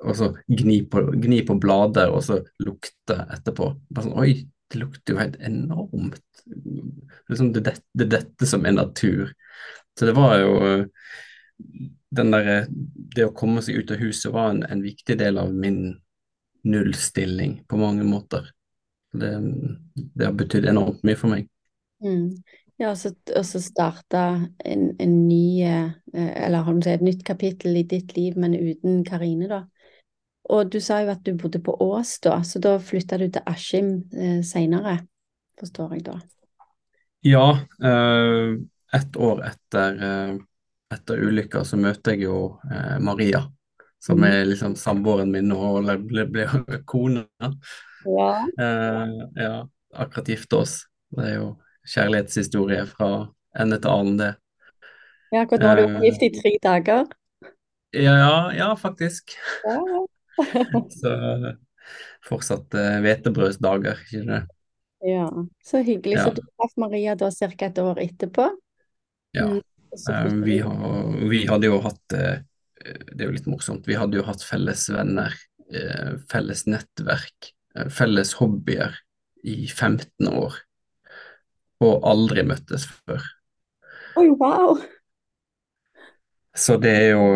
[0.02, 3.68] og så gni på, gni på blader, og så lukte etterpå.
[3.90, 4.32] Bare sånn, Oi,
[4.70, 6.44] det lukter jo helt enormt.
[7.30, 9.34] Liksom, det, det, det er dette som er natur.
[9.98, 10.84] Så det var jo eh,
[12.16, 15.52] den der, Det å komme seg ut av huset var en, en viktig del av
[15.54, 16.00] min
[16.66, 18.50] nullstilling på mange måter.
[19.12, 19.30] Det,
[20.14, 21.48] det har betydd enormt mye for meg.
[22.02, 22.30] Mm.
[22.80, 24.20] Ja, og så, starte
[24.64, 28.54] en, en ny eh, Eller har du si, et nytt kapittel i ditt liv, men
[28.56, 29.60] uten Karine, da.
[30.50, 33.44] Og du sa jo at du bodde på Ås da, så da flytta du til
[33.46, 35.00] Askim eh, seinere.
[35.60, 36.20] forstår jeg da.
[37.20, 37.50] Ja,
[37.84, 38.54] eh,
[39.00, 40.36] ett år etter, eh,
[40.94, 43.42] etter ulykka så møter jeg jo eh, Maria,
[44.00, 44.24] som Mhm.
[44.24, 46.46] er liksom samboeren min og eller ble, ble
[46.86, 47.26] kone.
[48.06, 48.30] Ja.
[48.60, 49.54] Eh, ja,
[49.94, 50.74] akkurat gifte oss.
[51.16, 51.48] Det er jo
[51.90, 53.10] kjærlighetshistorie fra
[53.58, 54.30] ende til annen, det.
[55.32, 56.06] Ja, akkurat nå har du vært Eh.
[56.08, 57.10] gift i tre dager.
[57.92, 59.34] Ja, ja, ja, faktisk.
[59.66, 59.80] Ja.
[61.00, 61.50] Så eh,
[62.28, 64.40] fortsatt eh, hvetebrødsdager, ikke det?
[65.00, 65.24] Ja,
[65.64, 66.18] så hyggelig.
[66.18, 66.24] Ja.
[66.28, 67.66] Så du traff Maria da ca.
[67.66, 68.50] et år etterpå?
[69.32, 69.46] Ja.
[69.48, 69.60] Mm,
[69.90, 72.44] Eh, vi, har, vi hadde jo hatt eh,
[72.78, 73.88] Det er jo litt morsomt.
[73.90, 75.34] Vi hadde jo hatt felles venner,
[75.74, 77.48] eh, felles nettverk,
[77.94, 78.96] felles hobbyer
[79.46, 80.56] i 15 år.
[81.80, 83.22] Og aldri møttes før.
[84.20, 84.76] Oi, wow!
[86.56, 87.26] Så det er jo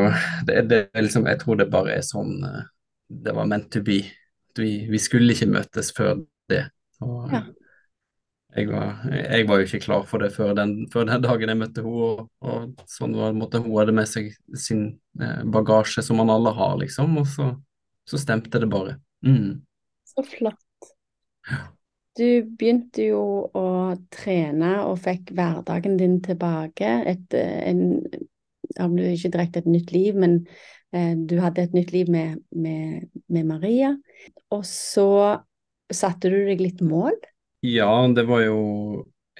[0.46, 2.64] det, det er liksom, Jeg tror det bare er sånn eh,
[3.06, 4.00] Det var meant to be.
[4.58, 6.18] Vi, vi skulle ikke møtes før
[6.50, 6.64] det.
[7.02, 7.40] Og Ja.
[8.56, 11.58] jeg, var, jeg var jo ikke klar for det før den, før den dagen jeg
[11.62, 12.10] møtte henne.
[12.10, 14.84] Og, og sånn var måte, hun hadde med seg sin
[15.20, 17.16] eh, bagasje, som man alle har, liksom.
[17.22, 17.48] Og så,
[18.10, 18.98] så stemte det bare.
[19.26, 19.62] Mm.
[20.14, 20.90] Så flott.
[22.14, 23.22] Du begynte jo
[23.58, 23.68] å
[24.14, 26.92] trene og fikk hverdagen din tilbake.
[27.10, 27.98] Et, eh, en,
[28.84, 30.44] om du ikke direkte et nytt liv, men
[30.94, 33.90] eh, du hadde et nytt liv med, med, med Maria.
[34.54, 35.08] Og så
[35.90, 37.18] satte du deg litt mål.
[37.66, 38.60] Ja, det var jo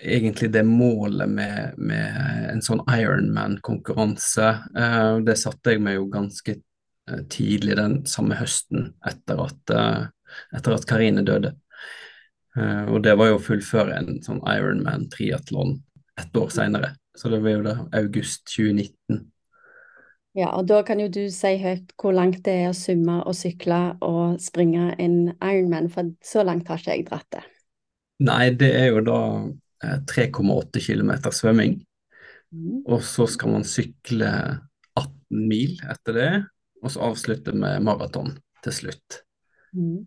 [0.03, 4.51] egentlig det målet med, med en sånn Ironman-konkurranse.
[4.77, 10.03] Eh, det satte jeg meg jo ganske eh, tidlig den samme høsten etter at, eh,
[10.57, 11.55] etter at Karine døde.
[12.57, 15.79] Eh, og det var jo å fullføre en sånn Ironman-triatlon
[16.21, 16.95] ett år seinere.
[17.19, 19.25] Så det var jo da august 2019.
[20.35, 23.37] Ja, og da kan jo du si høyt hvor langt det er å summe og
[23.39, 27.45] sykle og springe en Ironman, for så langt har ikke jeg dratt det.
[28.27, 29.21] Nei, det er jo da
[29.87, 31.79] eh, 3,8 km svømming.
[32.55, 32.83] Mm.
[32.87, 34.33] Og så skal man sykle
[34.99, 36.33] 18 mil etter det,
[36.83, 38.35] og så avslutte med maraton
[38.67, 39.23] til slutt.
[39.75, 40.03] Mm.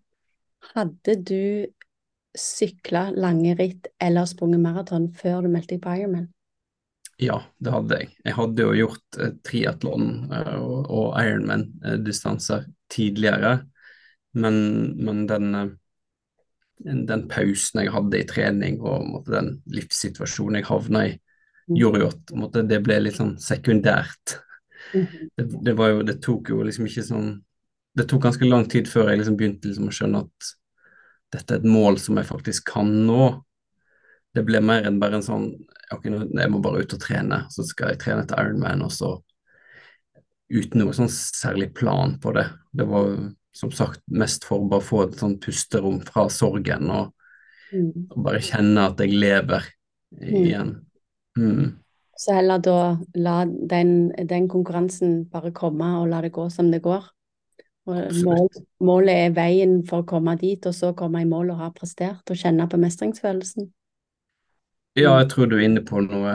[0.74, 1.40] Hadde du
[2.38, 6.28] sykla lange ritt eller sprunget maraton før du meldte deg på Ironman?
[7.18, 8.10] Ja, det hadde jeg.
[8.28, 13.56] Jeg hadde jo gjort eh, triatlon eh, og, og Ironman-distanser tidligere,
[14.38, 14.60] men,
[15.02, 15.72] men den, eh,
[17.08, 21.16] den pausen jeg hadde i trening og måtte, den livssituasjonen jeg havna i,
[21.68, 21.76] Mm.
[21.76, 24.38] gjorde jo at måtte, det ble litt sånn sekundært.
[24.94, 25.28] Mhm.
[25.36, 27.28] Det, det, var jo, det tok jo liksom ikke sånn
[27.98, 30.50] Det tok ganske lang tid før jeg liksom begynte liksom å skjønne at
[31.34, 33.24] dette er et mål som jeg faktisk kan nå.
[34.36, 35.50] Det ble mer enn bare en sånn
[35.88, 39.14] Ok, jeg må bare ut og trene, så skal jeg trene til Ironman, og så
[40.52, 42.44] uten noe sånn særlig plan på det.
[42.76, 43.14] Det var
[43.56, 47.14] som sagt mest for å bare få et sånn pusterom fra sorgen og,
[47.72, 48.06] Mm.
[48.10, 49.64] og bare kjenne at jeg lever
[50.20, 50.86] igjen.
[51.36, 51.78] Mm.
[52.16, 56.80] Så heller da la den, den konkurransen bare komme og la det gå som det
[56.82, 57.04] går.
[57.88, 58.48] Mål,
[58.84, 62.28] målet er veien for å komme dit, og så komme i mål og ha prestert
[62.30, 63.70] og kjenne på mestringsfølelsen.
[64.98, 66.32] Ja, jeg tror du er inne på noe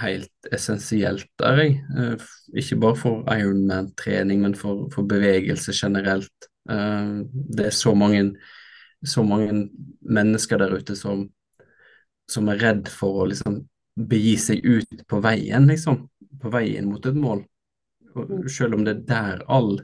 [0.00, 1.76] helt essensielt der, jeg.
[1.96, 2.26] Eh,
[2.58, 6.48] Ikke bare for Ironman-trening, men for, for bevegelse generelt.
[6.68, 7.22] Eh,
[7.56, 8.34] Det er så mange,
[9.06, 9.68] så mange
[10.02, 11.28] mennesker der ute som,
[12.28, 13.62] som er redd for å liksom
[13.96, 16.08] begi seg ut på veien, liksom.
[16.42, 17.44] På veien mot et mål.
[18.16, 18.48] Og Mm.
[18.48, 19.78] selv om det er der all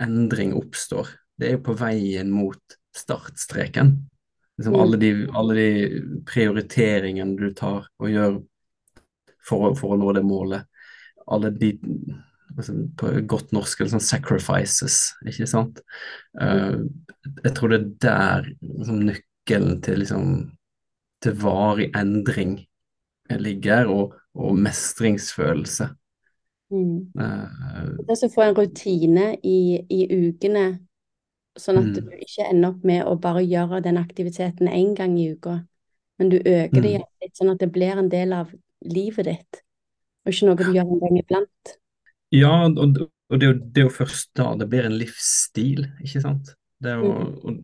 [0.00, 1.08] endring oppstår.
[1.38, 3.94] Det er jo på veien mot startstreken.
[4.58, 4.80] Liksom Mm.
[4.80, 5.70] alle, de, alle de
[6.30, 8.36] prioriteringene du tar og gjør
[9.42, 10.68] for, for å nå det målet.
[11.26, 11.72] Alle de
[12.56, 15.80] altså, På godt norsk sånn sacrifices, ikke sant.
[16.38, 16.86] Uh,
[17.42, 20.28] jeg tror det er der liksom, nøkkelen til liksom
[21.24, 22.58] til varig endring
[23.40, 25.88] ligger, og, og mestringsfølelse.
[26.74, 27.12] Mm.
[27.14, 29.58] Uh, Det å få en rutine i,
[29.90, 30.64] i ukene,
[31.58, 31.94] sånn at Mm.
[31.94, 35.60] du ikke ender opp med å bare gjøre den aktiviteten én gang i uka,
[36.18, 36.92] men du øker det Mm.
[36.96, 38.50] gjerne litt, sånn at det blir en del av
[38.82, 39.62] livet ditt,
[40.26, 41.76] og ikke noe du gjør en gang iblant.
[42.32, 42.78] Ja, og,
[43.30, 46.54] og det, er jo, det først da det blir en livsstil, ikke sant?
[46.82, 47.12] Det er jo,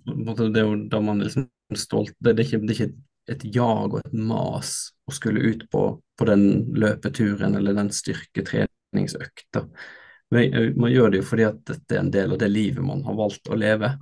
[0.06, 0.52] Mm.
[0.54, 2.94] det er jo da man liksom stolt det, det, er ikke, det er ikke
[3.28, 8.69] et jag og et mas å skulle ut på, på den løpeturen eller den styrketreningsøkta.
[8.94, 12.84] Men, eh, Man gjør det jo fordi at dette er en del av det livet
[12.84, 13.96] man har valgt å leve.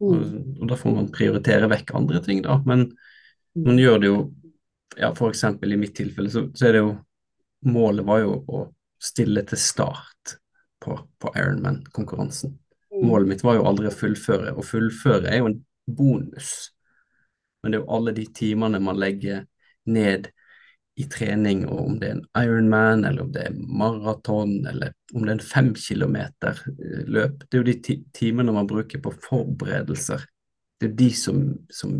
[0.00, 0.60] Og, Mm.
[0.60, 2.58] og da får man prioritere vekk andre ting, da.
[2.66, 2.90] Men
[3.54, 4.34] man gjør det jo
[4.96, 6.96] ja, eksempel i mitt tilfelle så, så er det jo
[7.66, 8.58] Målet var jo å
[9.02, 10.36] stille til start
[10.78, 12.52] på, på Ironman-konkurransen.
[12.92, 13.06] Mm.
[13.08, 14.52] Målet mitt var jo aldri å fullføre.
[14.52, 16.70] og fullføre er jo en bonus.
[17.62, 19.46] men det er jo alle de timene man legger
[19.86, 20.28] ned
[20.96, 25.26] i trening, og om det er en Ironman, eller om det er maraton, eller om
[25.26, 27.44] det er en fem kilometer eh, løp.
[27.44, 30.24] Det er jo de ti timene man bruker på forberedelser.
[30.80, 31.42] Det er jo de som,
[31.72, 31.92] som,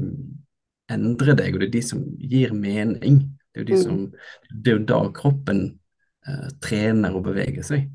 [0.92, 3.20] endrer deg, og det er de som gir mening.
[3.52, 3.84] Det er jo, de mm.
[3.84, 4.00] som,
[4.48, 5.62] det er jo da kroppen
[6.24, 7.88] eh, trener og beveger seg.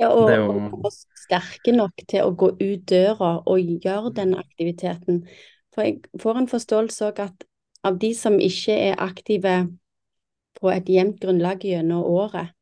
[0.00, 0.68] Ja, og, jo...
[0.80, 5.24] og sterke nok til å gå ut døra og gjøre den aktiviteten.
[5.74, 7.48] For jeg får en forståelse òg at
[7.84, 9.58] av de som ikke er aktive
[10.60, 12.54] på et jevnt grunnlag gjennom året,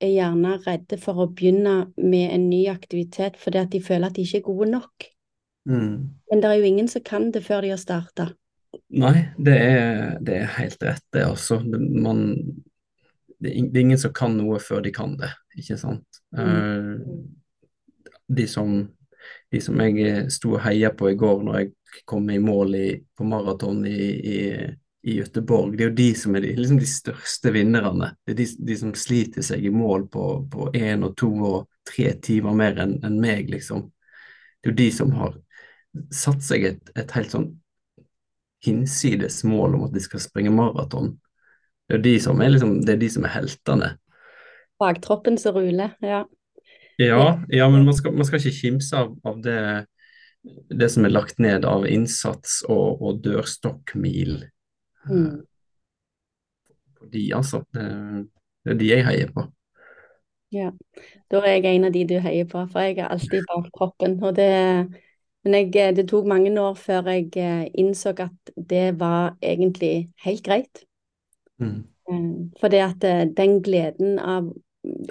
[0.00, 4.16] er gjerne redde for å begynne med en ny aktivitet fordi at de føler at
[4.16, 5.08] de ikke er gode nok.
[5.68, 5.96] Mm.
[6.30, 8.30] Men det er jo ingen som kan det før de har starta.
[8.90, 11.60] Nei, det er, det er, helt rett, det også.
[11.66, 12.24] Man,
[13.38, 16.22] det, er ingen som kan noe før de kan det, ikke sant.
[16.36, 17.26] Mm.
[18.30, 18.78] De, som,
[19.50, 21.72] de som jeg sto og heia på i går når jeg
[22.08, 24.38] kom i mål i, på maraton i, i
[25.02, 28.10] i Göteborg, det er jo de som er de, liksom de største vinnerne.
[28.26, 32.12] Det er de, de, som sliter seg i mål på én og to og tre
[32.20, 33.86] timer mer enn en meg, liksom.
[34.60, 35.38] Det er jo de som har
[36.14, 37.48] satt seg et, et helt sånn
[38.64, 41.14] hinsides mål om at de skal springe maraton.
[41.88, 43.94] Det er de som er liksom, det er de som er heltene.
[44.80, 46.26] Fagtroppen som ruler, ja.
[47.00, 49.58] Ja, ja men man skal, man skal ikke kimse av, av det,
[50.68, 54.42] det, som er lagt ned av innsats og, og dørstokkmil
[55.08, 55.40] Mm.
[56.98, 57.64] På de, altså.
[57.72, 57.86] Det,
[58.64, 59.46] det, er de jeg heier på.
[60.50, 60.72] Ja,
[61.30, 64.18] da er jeg en av de du heier på, for jeg er alltid bak kroppen.
[64.26, 64.50] Og det,
[65.46, 70.42] men jeg, det tok mange år før jeg eh, innså at det var egentlig helt
[70.44, 70.82] greit.
[71.62, 71.78] Mm.
[72.10, 72.26] Eh,
[72.60, 74.50] for det at eh, den gleden av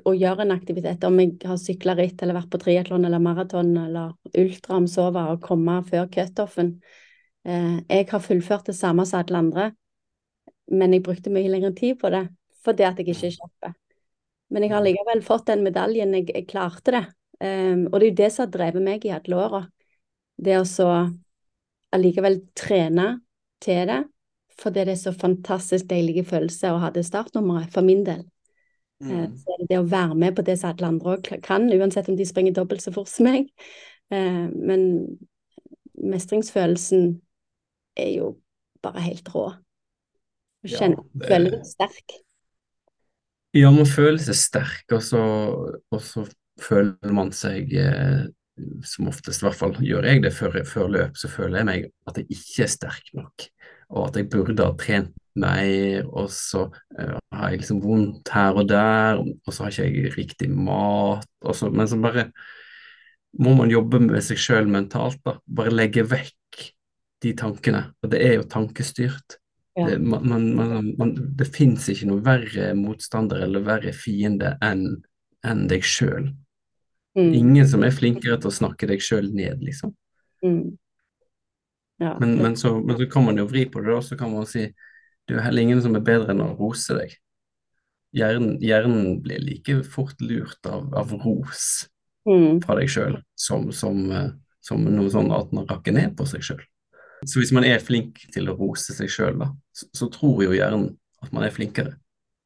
[0.06, 3.76] å gjøre en aktivitet, om jeg har sykla ritt eller vært på triatlon eller maraton
[3.78, 6.80] eller ultra om var å komme før cutoffen
[7.46, 9.68] Jeg har fullført det samme som alle andre,
[10.72, 12.28] men jeg brukte mye lengre tid på det
[12.66, 13.74] fordi at jeg ikke kjøper.
[14.50, 16.14] Men jeg har likevel fått den medaljen.
[16.18, 17.04] Jeg, jeg klarte det.
[17.40, 19.62] Um, og det er jo det som har drevet meg i alle åra.
[20.40, 20.90] Det å så
[21.96, 23.08] allikevel trene
[23.64, 24.02] til det,
[24.60, 28.26] fordi det er så fantastisk deilig følelse å ha det startnummeret, for min del.
[29.00, 29.14] Mm.
[29.14, 32.20] Uh, så det, å være med på det som alle andre òg kan, uansett om
[32.20, 33.48] de springer dobbelt så fort som meg.
[34.12, 34.86] Uh, men
[36.00, 37.14] mestringsfølelsen
[38.00, 38.34] er jo
[38.84, 39.50] bare helt rå.
[40.68, 41.54] Kjenner, ja, det...
[41.54, 42.18] Du sterk?
[43.58, 45.22] Ja, man føler seg sterk, og så,
[45.90, 46.26] og så
[46.62, 48.28] føler man seg eh,
[48.86, 51.88] som oftest, i hvert fall gjør jeg det før, før, løp, så føler jeg meg
[52.10, 53.48] at jeg ikke er sterk nok,
[53.90, 58.58] og at jeg burde ha trent mer, og så uh, har jeg liksom vondt her
[58.60, 62.30] og der, og så har ikke jeg riktig mat, og så, men så bare
[63.40, 65.38] må man jobbe med seg sjøl mentalt, da.
[65.46, 66.64] Bare legge vekk
[67.24, 69.38] de tankene, og det er jo tankestyrt.
[69.80, 69.96] Ja.
[70.02, 75.00] Man, man, man, det fins ikke noe verre motstander eller verre fiende enn
[75.48, 76.34] en deg sjøl.
[77.18, 77.32] Mm.
[77.34, 79.94] Ingen som er flinkere til å snakke deg sjøl ned, liksom.
[80.44, 80.76] Mm.
[82.00, 82.16] Ja.
[82.20, 84.48] Men, men, så, men, så, kan man jo vri på det, og så kan man
[84.48, 84.70] si
[85.30, 87.12] det er heller ingen som er bedre enn å rose deg.
[88.18, 91.86] Hjernen, hjernen blir like fort lurt av, av ros
[92.26, 92.64] mm.
[92.64, 94.32] fra deg sjøl som, som, eh,
[94.66, 96.64] som, noe sånn at man rakker ned på seg sjøl.
[97.28, 99.52] Så hvis man er flink til å rose seg sjøl, så,
[99.94, 100.92] så, tror jo hjernen
[101.24, 101.96] at man er flinkere.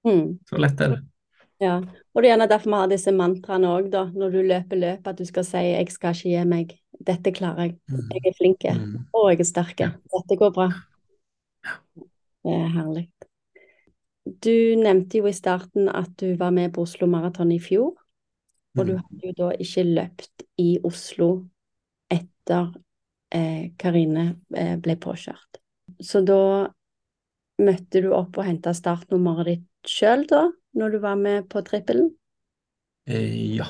[0.07, 0.39] Mm.
[0.49, 1.01] Så lett er det.
[1.61, 4.03] Ja, og det er gjerne derfor vi har disse mantraene òg, da.
[4.11, 6.79] Når du løper løp, at du skal si 'jeg skal ikke gi meg'.
[6.99, 7.75] Dette klarer jeg.
[7.89, 8.09] Mm.
[8.11, 8.63] Jeg er flink.
[8.63, 9.05] Mm.
[9.13, 9.77] Og jeg er sterk.
[9.77, 10.69] Dette går bra.
[12.43, 13.09] Det er herlig.
[14.25, 17.95] Du nevnte jo i starten at du var med på Oslo Maraton i fjor.
[18.77, 18.99] Og du mm.
[18.99, 21.45] hadde jo da ikke løpt i Oslo
[22.09, 22.73] etter
[23.33, 25.57] Eh, Karine eh, ble påkjørt.
[25.99, 26.69] Så da
[27.61, 30.47] møtte du opp og henta startnummeret ditt sjøl da,
[30.77, 32.09] når du var med på trippelen?
[33.09, 33.67] Eh, ja,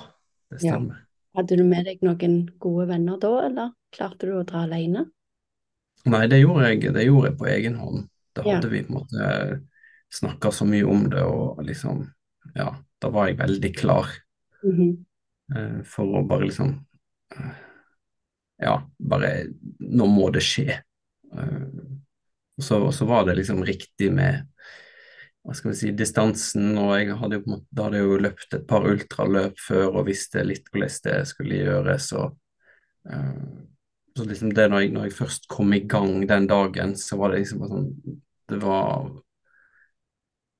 [0.51, 1.01] det stemmer.
[1.01, 1.09] Ja.
[1.39, 5.07] Hadde du med deg noen gode venner da, eller klarte du å dra alene?
[6.05, 8.07] Nei, det gjorde jeg, det gjorde jeg på egen hånd.
[8.37, 8.73] Da hadde ja.
[8.73, 9.29] vi på en måte
[10.13, 12.05] snakka så mye om det, og liksom
[12.53, 14.09] Ja, da var jeg veldig klar
[14.63, 15.83] mm -hmm.
[15.83, 16.85] for å bare liksom
[18.59, 19.47] ja, bare
[19.79, 20.83] Nå må det skje.
[22.57, 24.47] Uh, så, så, var det liksom riktig med
[25.43, 28.85] hva skal vi si, distansen, og jeg hadde jo, da hadde jo løpt et par
[28.87, 32.13] ultraløp før og visste litt hvordan det skulle gjøres.
[32.15, 32.37] Og,
[33.11, 33.43] uh,
[34.13, 37.33] så liksom det når jeg, når jeg, først kom i gang den dagen, så var
[37.33, 37.91] det liksom sånn
[38.51, 39.09] Det var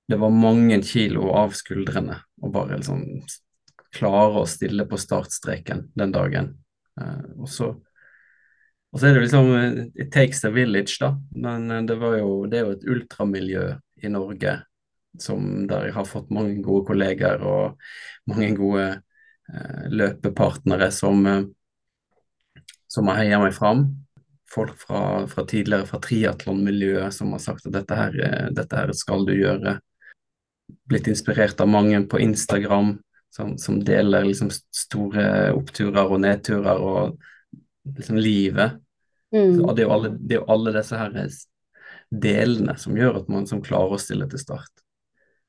[0.08, 3.06] det var mange kilo av skuldrene å bare liksom
[3.96, 6.50] klare å stille på startstreken den dagen.
[7.00, 7.70] Uh, og så
[8.94, 9.50] Og så er det liksom
[9.98, 11.16] It takes a village, da.
[11.34, 13.72] Men det, var jo, det er jo et ultramiljø
[14.04, 14.60] i Norge
[15.22, 17.82] som der jeg har fått mange gode kolleger og
[18.30, 21.44] mange gode eh, løpepartnere som, eh,
[22.90, 23.86] som har heia meg fram.
[24.54, 28.94] Folk fra, fra tidligere fra triatlonmiljøet som har sagt at dette her, eh, dette her
[28.98, 29.78] skal du gjøre.
[30.90, 32.96] Blitt inspirert av mange på Instagram
[33.34, 37.22] som, som deler liksom store oppturer og nedturer og
[37.98, 38.80] liksom livet.
[39.34, 39.58] Mm.
[39.76, 41.16] Det, er jo alle, det er jo alle disse her
[42.14, 44.84] delene som gjør at man som klarer å stille til start.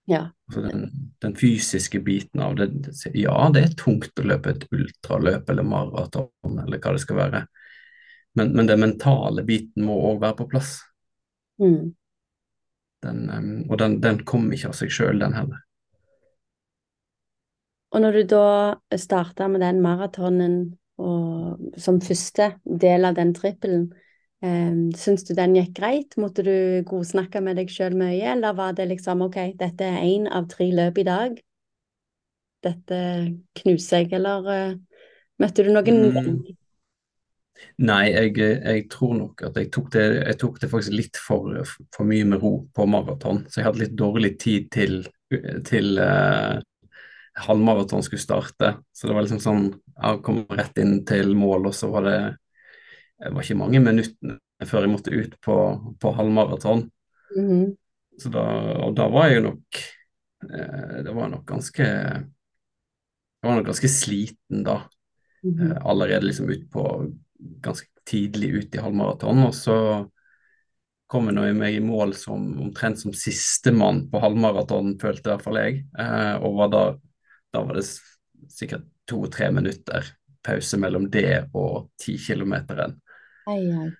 [0.08, 0.26] Ja.
[0.48, 0.86] Altså den,
[1.24, 2.70] den, fysiske biten av det.
[3.16, 7.44] Ja, det er tungt å løpe et ultraløp eller maraton eller hva det skal være,
[8.36, 10.78] men, men den mentale biten må òg være på plass.
[11.62, 11.94] Mm.
[13.04, 13.28] Den,
[13.68, 15.60] og den, den kommer ikke av seg sjøl, den heller.
[17.94, 18.46] Og når du da
[18.98, 20.56] starta med den maratonen
[20.96, 23.88] som første del av den trippelen,
[24.44, 26.16] Um, Syns du den gikk greit?
[26.20, 30.26] Måtte du godsnakke med deg sjøl mye, eller var det liksom OK, dette er én
[30.28, 31.38] av tre løp i dag,
[32.64, 32.98] dette
[33.60, 34.74] knuser jeg, eller uh,
[35.40, 36.36] møtte du noen mm.
[37.86, 41.62] Nei, jeg, jeg, tror nok at jeg tok, det, jeg tok det faktisk litt for,
[41.94, 44.98] for, mye med ro på maraton, så jeg hadde litt dårlig tid til,
[45.64, 46.58] til uh,
[47.34, 48.76] halvmaraton skulle starte.
[48.92, 49.64] Så det var liksom sånn
[49.94, 52.18] Jeg kom rett inn til mål, og så var det
[53.24, 55.56] det var ikke mange minuttene før jeg måtte ut på,
[56.00, 56.88] på halvmaraton.
[57.36, 57.76] Mm -hmm.
[58.18, 58.42] Så da,
[58.84, 59.78] og da var jeg nok
[60.54, 64.88] eh, Det var nok ganske Jeg var nok ganske sliten da.
[65.42, 65.70] Mm -hmm.
[65.72, 67.12] eh, allerede liksom ut på
[67.62, 69.38] Ganske tidlig ut i halvmaraton.
[69.38, 70.08] Og så
[71.06, 75.56] kom jeg meg i mål som omtrent som sistemann på halvmaraton, følte i hvert fall
[75.56, 75.84] jeg.
[75.98, 76.96] Eh, og var da,
[77.54, 77.86] da var det
[78.52, 80.12] sikkert to-tre minutter
[80.44, 82.98] pause mellom det og ti kilometeren.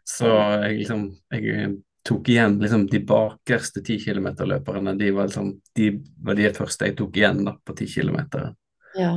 [0.09, 1.75] Så jeg liksom jeg
[2.05, 4.97] tok igjen liksom de bakerste ti kilometerløperne.
[5.01, 5.91] De var liksom de
[6.25, 8.53] var de første jeg tok igjen da på ti kilometer.
[8.95, 9.17] Ja.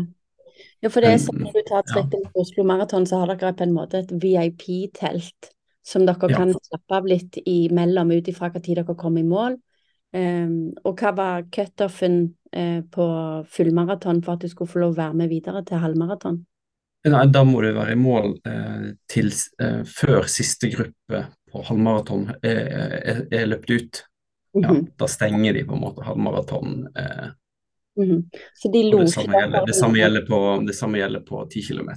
[0.82, 2.32] ja, for det er sånn når du tar trikken ja.
[2.32, 5.52] på Oslo Maraton, så har dere på en måte et VIP-telt
[5.88, 6.40] som dere ja.
[6.40, 9.60] kan slappe av litt imellom ut ifra hva tid dere kommer i mål.
[10.16, 12.22] Um, og hva var cutoffen
[12.56, 13.08] uh, på
[13.52, 16.46] fullmaraton for at du skulle få lov å være med videre til halvmaraton?
[17.08, 19.32] Nei, da må du være i mål eh, til,
[19.62, 24.04] eh, før siste gruppe på halvmaraton er, er, er, løpt ut.
[24.54, 24.88] Ja, mm -hmm.
[24.98, 26.88] Da stenger de på en måte halvmaraton.
[26.98, 27.28] Eh,
[27.98, 28.24] mm -hmm.
[28.72, 31.90] De det, samme gjelder, det, samme gjelder på, det samme gjelder på 10 km.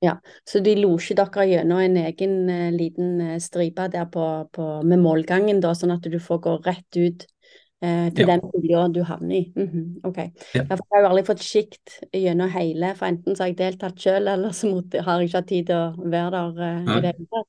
[0.00, 5.60] Ja, så de losjer dere gjennom en egen liten stripe der på, på, med målgangen,
[5.60, 7.41] da, sånn at du får gå rett ut eh,
[7.82, 8.26] til ja.
[8.30, 9.52] den olja du havner i.
[9.56, 10.08] Mm -hmm.
[10.08, 10.18] Ok.
[10.54, 10.62] Ja.
[10.70, 14.28] Jeg har jo aldri fått sikt gjennom hele, for enten så har jeg deltatt selv,
[14.28, 14.68] eller så
[15.00, 17.48] har jeg ikke hatt tid til å være der eh, i det hele tatt.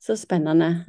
[0.00, 0.84] Så spennende.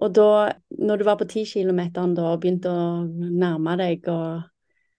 [0.00, 4.42] Og da, når du var på ti km da, og begynte å nærme deg og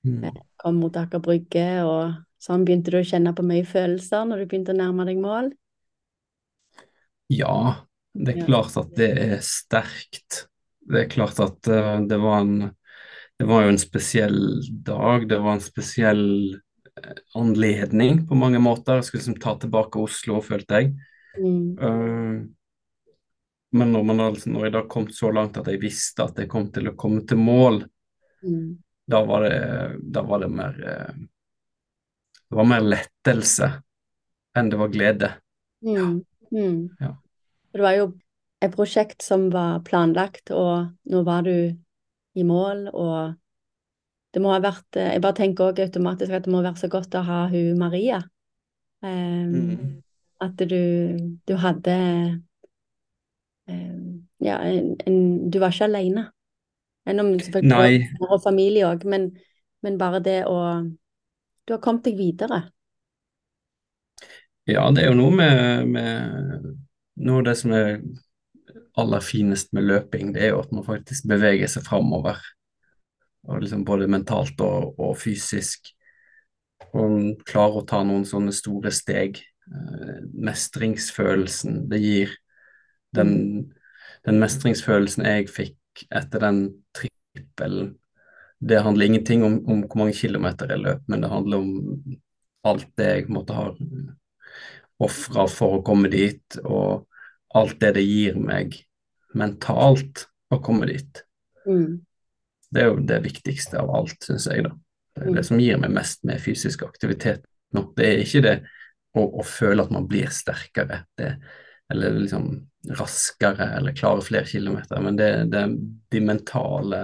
[0.05, 0.23] mm.
[0.23, 4.43] eh, kom mot Aker Brygge og sånn, begynte du å kjenne på mye følelser når
[4.43, 5.49] du begynte å nærme deg mål?
[7.31, 10.45] Ja, det er klart at det er sterkt.
[10.81, 12.55] Det er klart at uh, det var en
[13.41, 14.41] det var jo en spesiell
[14.85, 18.99] dag, det var en spesiell eh, anledning på mange måter.
[18.99, 20.91] Jeg skulle liksom ta tilbake Oslo, følte jeg.
[21.41, 21.63] Mm.
[21.81, 22.45] Uh,
[23.73, 26.51] men når, man, altså, når jeg da kom så langt at jeg visste at jeg
[26.53, 27.81] kom til å komme til mål,
[28.45, 28.69] mm.
[29.09, 29.59] da, var det,
[30.13, 31.19] da var det mer uh,
[32.45, 33.73] Det var mer lettelse
[34.53, 35.35] enn det var glede.
[35.81, 35.95] Mm.
[35.97, 36.09] Ja.
[36.61, 36.81] Mm.
[36.99, 37.15] ja.
[37.73, 38.11] Det var jo
[38.61, 41.55] et prosjekt som var planlagt, og nå var du
[42.37, 43.33] i mål, og
[44.31, 46.89] det må ha vært eh, Jeg bare tenker også automatisk at det må være så
[46.91, 48.21] godt å ha hun Maria.
[49.01, 49.87] Um, mm.
[50.41, 50.81] At du,
[51.47, 51.95] du hadde
[53.67, 55.17] um, Ja, en, en,
[55.51, 56.29] du var ikke alene.
[57.09, 59.31] Enn selvfølgelig og familie òg, men,
[59.81, 60.59] men bare det å
[61.65, 62.63] Du har kommet deg videre.
[64.69, 66.67] Ja, det er jo noe med, med
[67.21, 67.99] Noe av det som er
[69.01, 72.39] aller finest med løping, det er jo at man faktisk beveger seg framover.
[73.61, 75.91] Liksom både mentalt og, og fysisk.
[76.97, 79.41] Og klarer å ta noen sånne store steg.
[79.71, 82.35] Eh, mestringsfølelsen det gir.
[83.15, 83.33] Den,
[84.25, 86.61] den, mestringsfølelsen jeg fikk etter den
[86.95, 87.95] trippelen,
[88.61, 91.71] det handler ingenting om, om hvor mange kilometer jeg løp, men det handler om
[92.69, 93.65] alt det jeg måtte ha
[95.01, 97.07] ofra for å komme dit, og
[97.57, 98.77] alt det det gir meg
[99.37, 101.23] mentalt å komme dit.
[101.67, 102.01] Mm.
[102.71, 104.65] Det er jo det viktigste av alt, syns jeg.
[104.67, 104.75] da.
[105.15, 105.37] Det er mm.
[105.39, 107.43] det som gir meg mest med fysisk aktivitet
[107.75, 107.85] nå.
[107.97, 108.55] Det er ikke det
[109.17, 111.03] å, å føle at man blir sterkere.
[111.19, 111.33] Det,
[111.91, 112.47] eller liksom
[112.97, 115.27] raskere eller klarer flere kilometer, men det,
[115.59, 115.73] er
[116.11, 117.01] de mentale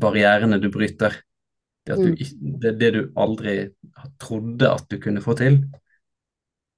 [0.00, 1.22] barrierene du bryter.
[1.86, 2.60] Det, du, Mm.
[2.62, 3.56] det, det du aldri
[4.18, 5.60] trodde at du kunne få til,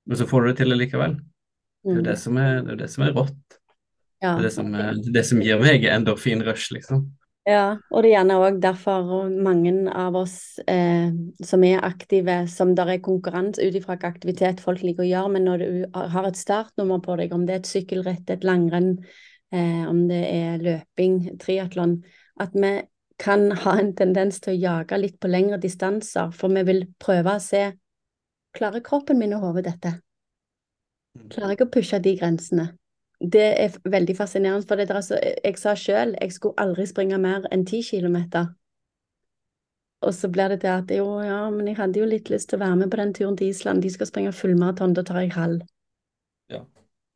[0.09, 1.15] men så får du det til likevel.
[1.17, 2.05] Det er jo Mm.
[2.05, 3.59] det som er, det er, det som er rått.
[4.23, 4.35] Ja.
[4.37, 7.07] Det det som, er, det som gir meg endorfin-rush, liksom.
[7.49, 11.09] Ja, og det er gjerne òg derfor mange av oss eh,
[11.41, 15.33] som er aktive, som der er konkurranse ut ifra hvilken aktivitet folk liker å gjøre,
[15.33, 18.99] men når du har et startnummer på deg, om det er et sykkelritt, et langrenn,
[19.55, 22.03] eh, om det er løping, triatlon,
[22.43, 22.75] at vi
[23.19, 27.39] kan ha en tendens til å jage litt på lengre distanser, for vi vil prøve
[27.39, 27.71] å se
[28.59, 29.91] Klarer kroppen min å hodet dette?
[31.29, 32.71] Klarer jeg å pushe de grensene?
[33.19, 37.19] Det er veldig fascinerende, for det der, altså, jeg sa sjøl jeg skulle aldri springe
[37.19, 38.53] mer enn 10 kilometer.
[40.07, 42.61] Og så blir det det at jo, ja, men jeg hadde jo litt lyst til
[42.61, 43.83] å være med på den turen til Island.
[43.83, 45.65] De skal springe fullmaraton, da tar jeg halv.
[46.53, 46.63] Ja.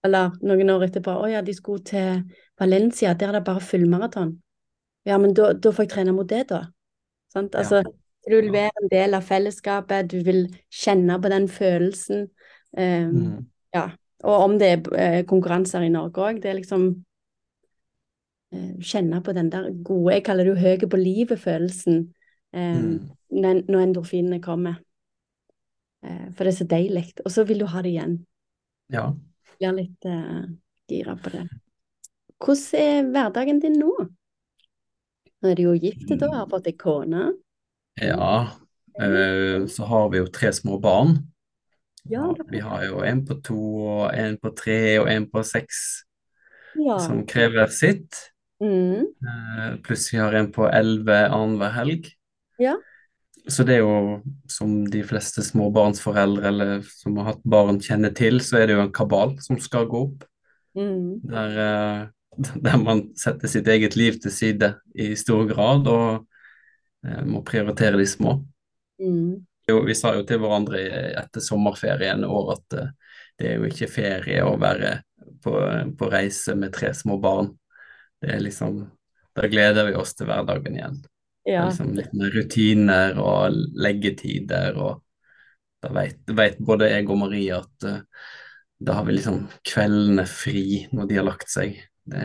[0.02, 2.24] Eller noen år etterpå, å ja, de skulle til
[2.58, 4.34] Valencia, der er det bare fullmaraton.
[5.06, 6.64] Ja, men da, da får jeg trene mot det, da.
[7.30, 7.54] Sant?
[7.54, 7.62] Ja.
[7.62, 7.84] Altså,
[8.26, 12.28] du vil være en del av fellesskapet, du vil kjenne på den følelsen.
[12.74, 13.46] Um, Mm.
[13.74, 13.90] ja.
[14.22, 16.86] Og om det er eh, konkurranser i Norge òg, det er liksom
[18.54, 21.98] eh, Kjenne på den der gode, jeg kaller det jo høy på livet-følelsen
[22.54, 23.10] eh, Mm.
[23.32, 24.80] når, endorfinene kommer.
[26.04, 27.06] Eh, for det er så deilig.
[27.24, 28.18] Og så vil du ha det igjen.
[28.92, 29.06] Ja.
[29.58, 30.42] Blir litt eh,
[30.90, 31.46] gira på det.
[32.42, 33.92] Hvordan er hverdagen din nå?
[35.42, 37.32] Nå er du jo gift, da, har fått deg kone.
[38.00, 38.50] ja.
[39.00, 41.31] Eh, så har vi jo tre små barn.
[42.10, 46.04] Ja, vi har jo en på to, og en på tre og en på seks
[46.74, 46.98] Ja.
[46.98, 48.16] som krever sitt.
[48.62, 49.04] Mm.
[49.04, 52.08] Eh, pluss vi har en på elleve annenhver helg.
[52.58, 52.76] Ja.
[53.48, 58.38] Så det er jo, som de fleste småbarnsforeldre eller som har hatt barn kjenner til,
[58.40, 60.24] så er det jo en kabal som skal gå opp.
[60.78, 61.20] Mm.
[61.28, 66.26] Der, eh, der man setter sitt eget liv til side i stor grad og
[67.04, 68.38] eh, må prioritere de små.
[69.02, 69.42] Mm.
[69.68, 70.80] Jo, vi sa jo til hverandre
[71.20, 72.90] etter sommerferien i år at eh,
[73.38, 74.96] det er jo ikke ferie å være
[75.42, 75.54] på,
[75.98, 77.52] på reise med tre små barn.
[78.22, 78.84] Det er liksom
[79.32, 80.98] Da gleder vi oss til hverdagen igjen.
[81.48, 81.64] Ja.
[81.66, 85.00] liksom litt med rutiner og leggetider og
[85.82, 87.96] da vet, vet både jeg og Marie at uh,
[88.78, 91.80] da har vi liksom kveldene fri når de har lagt seg.
[92.06, 92.22] Det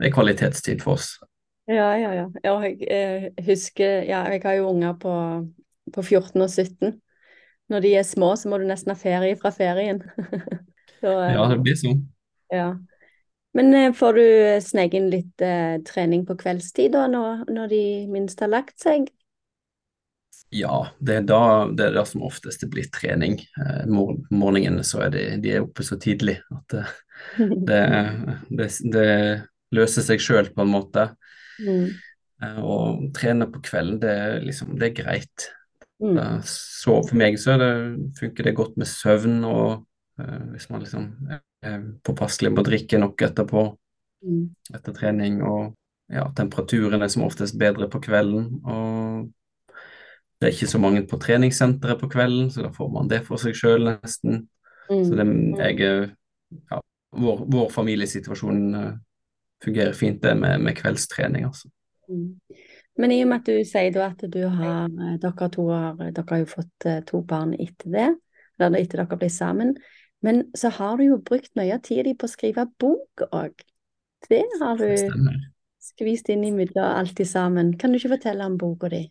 [0.00, 1.18] det er kvalitetstid for oss.
[1.68, 2.26] Ja, ja, ja.
[2.42, 5.12] Jeg, jeg eh, husker Ja, jeg har jo unger på,
[5.94, 6.94] på 14 og 17.
[7.70, 10.02] Når de er små, så må du nesten ha ferie fra ferien.
[11.00, 12.02] Så, eh, Ja, det blir sånn.
[12.52, 12.70] ja.
[13.54, 14.24] Men eh, får du
[14.62, 17.82] sneke inn litt eh, trening på kveldstid da, når, når de
[18.12, 19.10] minst har lagt seg?
[20.50, 21.40] Ja, det er da
[21.78, 23.38] det er da som oftest det blir trening.
[23.60, 26.84] Eh, mor morgenene så er de, de er oppe så tidlig at det,
[27.70, 27.80] det,
[28.50, 29.08] det, det
[29.76, 31.06] løser seg sjøl på en måte.
[31.60, 32.00] Mm.
[32.42, 34.16] Eh, og trene på kvelden, det,
[34.46, 35.50] liksom, det er greit.
[36.00, 36.16] Mm.
[36.18, 37.72] Eh, Så for meg så det,
[38.18, 39.86] funker det godt med søvn, og
[40.20, 41.10] uh, hvis man liksom
[41.62, 43.76] er påpasselig med å drikke nok etterpå,
[44.22, 44.50] Mm.
[44.74, 45.74] etter trening, og
[46.12, 48.60] ja, temperaturen er som oftest bedre på kvelden.
[48.68, 49.30] og
[50.40, 53.36] det er ikke så mange på treningssenteret på kvelden, så da får man det for
[53.36, 54.48] seg sjøl nesten.
[54.90, 55.56] Så det, Mm.
[55.56, 56.10] jeg,
[56.70, 56.80] ja,
[57.12, 58.92] vår, vår familiesituasjon uh,
[59.64, 61.68] fungerer fint det med, med kveldstrening, altså.
[62.08, 62.40] Mm.
[62.98, 66.00] Men i og med at du sier da at du har eh, Dere to har,
[66.00, 68.08] dere har jo fått eh, to barn etter det,
[68.58, 69.76] eller etter dere ble sammen.
[70.20, 73.54] Men så har du jo brukt mye av tida di på å skrive bok òg.
[74.28, 75.38] Det har du det
[75.80, 77.72] skvist inn i imellom alt i sammen.
[77.78, 79.06] Kan du ikke fortelle om boka di?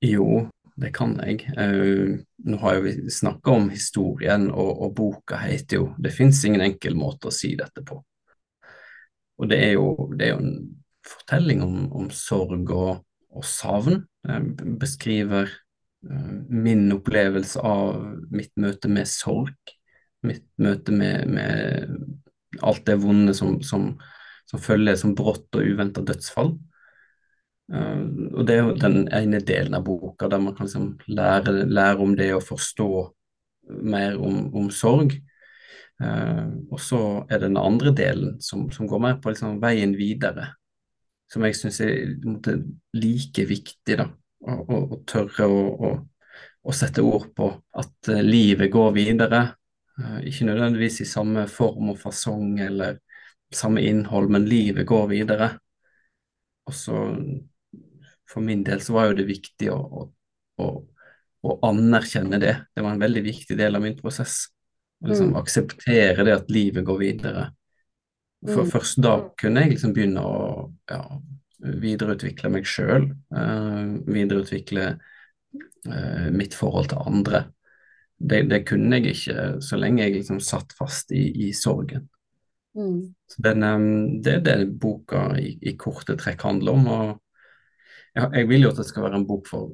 [0.00, 0.46] Jo,
[0.80, 1.44] det kan jeg.
[1.52, 2.16] Uh,
[2.48, 6.64] nå har jo vi snakka om historien, og, og boka heter jo 'Det fins ingen
[6.64, 8.00] enkel måte å si dette på'.
[9.40, 10.79] Og det er jo, det er jo en
[11.10, 13.02] fortelling om, om sorg og,
[13.34, 14.04] og savn.
[14.26, 18.00] Jeg beskriver eh, min opplevelse av
[18.32, 19.74] mitt møte med sorg.
[20.26, 23.94] Mitt møte med, med alt det vonde som, som,
[24.50, 26.54] som følger som brått og uventa dødsfall.
[27.72, 28.04] Eh,
[28.34, 32.04] og det er jo den ene delen av boka der man kan liksom lære, lære
[32.04, 32.90] om det å forstå
[33.82, 35.16] mer om, om sorg.
[36.00, 36.98] Uh, og så
[37.28, 40.46] er det den andre delen som, som går mer på liksom veien videre,
[41.30, 42.56] som jeg syns er måte,
[42.96, 44.08] like viktig, da.
[44.40, 45.90] Å, å, å tørre å,
[46.64, 47.50] å, sette ord på
[47.82, 49.42] at eh, livet går videre.
[50.00, 52.98] Eh, ikke nødvendigvis i samme form og fasong eller
[53.52, 55.52] samme innhold, men livet går videre.
[56.70, 57.04] Og så
[58.30, 60.06] for min del så var jo det viktig å, å,
[60.62, 60.68] å,
[61.42, 62.54] å anerkjenne det.
[62.74, 64.44] Det var en veldig viktig del av min prosess.
[65.00, 65.38] Å liksom Mm.
[65.40, 67.50] akseptere det at livet går videre.
[68.46, 68.70] For Mm.
[68.70, 71.00] først da kunne jeg liksom begynne å ja,
[71.60, 73.10] videreutvikle meg sjøl.
[74.06, 74.86] videreutvikle
[75.88, 77.42] uh, mitt forhold til andre.
[78.16, 82.08] Det, det kunne jeg ikke så lenge jeg liksom satt fast i, i sorgen.
[82.76, 83.14] Mm.
[83.28, 86.86] Så den, um, det er det boka i, i korte trekk handler om.
[86.88, 87.06] og
[88.14, 89.72] jeg, Jeg vil jo at det skal være en bok for,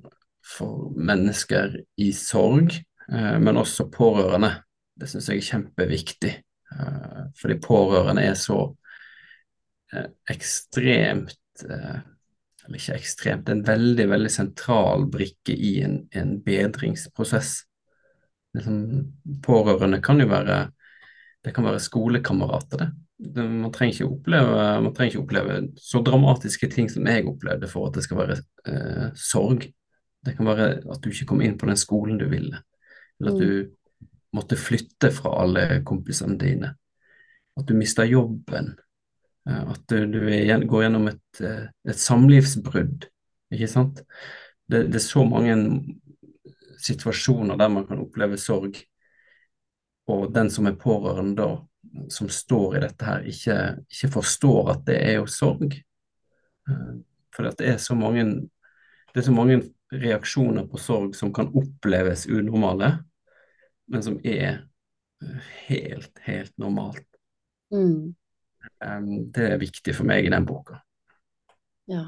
[0.56, 2.74] for mennesker i sorg,
[3.12, 4.56] uh, men også pårørende.
[4.96, 6.34] Det syns jeg er kjempeviktig.
[6.72, 8.60] Eh, fordi pårørende er så
[9.92, 11.98] eh, ekstremt eh,
[12.66, 17.60] Eller ikke ekstremt, en veldig, veldig sentral brikke i en, en bedringsprosess.
[18.56, 18.80] Liksom,
[19.46, 20.64] pårørende kan jo være
[21.46, 22.88] det kan være skolekamerater, det.
[23.36, 27.86] det man, trenger oppleve, man trenger ikke oppleve så dramatiske ting som jeg opplevde for
[27.86, 29.68] at det skal være eh, sorg.
[30.26, 32.58] Det kan være at du ikke kom inn på den skolen du ville,
[33.20, 33.70] eller at du
[34.34, 36.72] måtte flytte fra alle kompisene dine.
[37.56, 38.74] At du mister jobben.
[39.48, 43.06] eh, At du, går gjennom et, eh, et samlivsbrudd.
[43.52, 44.02] Ikke sant?
[44.66, 45.56] Det, det er så mange
[46.82, 48.76] situasjoner der man kan oppleve sorg
[50.06, 51.46] og den som er pårørende da,
[52.12, 53.56] som står i dette her, ikke,
[53.90, 55.74] ikke forstår at det er jo sorg.
[56.68, 56.92] Eh,
[57.34, 58.24] For det er så mange
[59.14, 59.62] det er så mange
[59.92, 62.98] reaksjoner på sorg som kan oppleves unormale,
[63.92, 64.46] men som er
[65.22, 67.06] eh, helt, helt normalt.
[67.72, 68.14] Mm.
[69.32, 70.80] Det er viktig for meg i den boka.
[71.90, 72.06] Ja.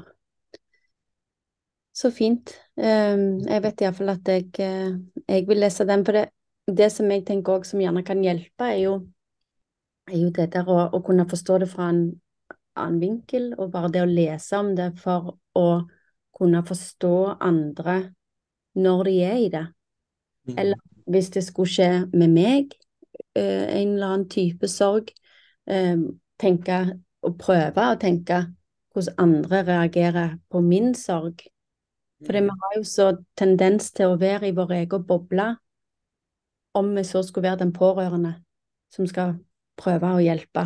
[1.95, 2.51] Så fint.
[2.79, 4.91] Jeg vet iallfall at jeg, eh,
[5.27, 6.03] jeg vil lese den.
[6.07, 6.25] For det,
[6.67, 8.93] det som jeg tenker også som gjerne kan hjelpe, er jo,
[10.07, 12.03] er jo det der å, å kunne forstå det fra en
[12.79, 15.67] annen vinkel, og bare det å lese om det for å
[16.39, 17.97] kunne forstå andre
[18.79, 19.65] når de er i det.
[20.55, 20.79] Eller
[21.09, 22.73] hvis det skulle skje med meg,
[23.35, 25.11] eh, en eller annen type sorg,
[25.67, 25.97] eh,
[26.39, 26.79] tenke
[27.25, 28.43] og prøve å tenke
[28.93, 31.43] hvordan andre reagerer på min sorg.
[32.25, 35.53] For vi har jo så tendens til å være i vår egen boble,
[36.75, 38.35] om vi så skulle være den pårørende
[38.93, 39.37] som skal
[39.79, 40.65] prøve å hjelpe,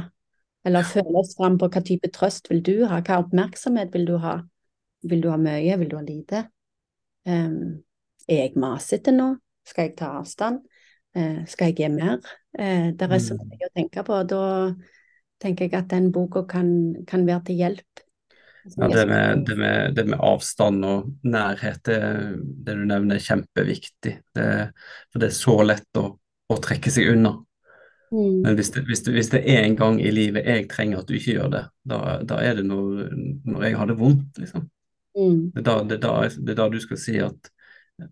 [0.66, 4.18] eller føle oss fram på hva type trøst vil du ha, hva oppmerksomhet vil du
[4.24, 4.40] ha,
[5.04, 6.46] vil du ha mye, vil du ha lite?
[7.28, 7.84] Um,
[8.28, 9.36] er jeg masete nå?
[9.68, 10.64] Skal jeg ta avstand?
[11.16, 12.20] Eh, skal jeg gi mer?
[12.58, 13.50] Eh, det er så Mm.
[13.52, 14.74] mye å tenke på, da
[15.40, 18.04] tenker jeg at den boka kan, kan være til hjelp.
[18.78, 21.98] Ja, det med, det, med, det med avstand og nærhet, det,
[22.64, 24.14] det du nevner, er kjempeviktig.
[24.36, 24.46] Det,
[25.12, 26.06] for det er så lett å,
[26.48, 27.34] å trekke seg unna.
[28.14, 28.42] Mm.
[28.46, 31.10] Men hvis det, hvis, det, hvis det er en gang i livet jeg trenger at
[31.10, 33.10] du ikke gjør det, da, da er det når,
[33.44, 34.70] når jeg har det vondt, liksom.
[35.18, 35.52] Mm.
[35.54, 37.52] Det da, det, da, det er da du skal si at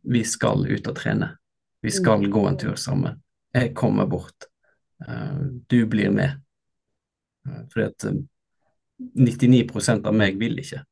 [0.04, 1.32] vi skal ut og trene.
[1.82, 3.22] Vi skal gå en tur sammen.
[3.54, 4.48] Jeg kommer bort.
[5.08, 6.38] Eh, du blir med.
[7.48, 8.20] Eh, fordi at eh,
[9.18, 10.84] 99% av meg vil ikke,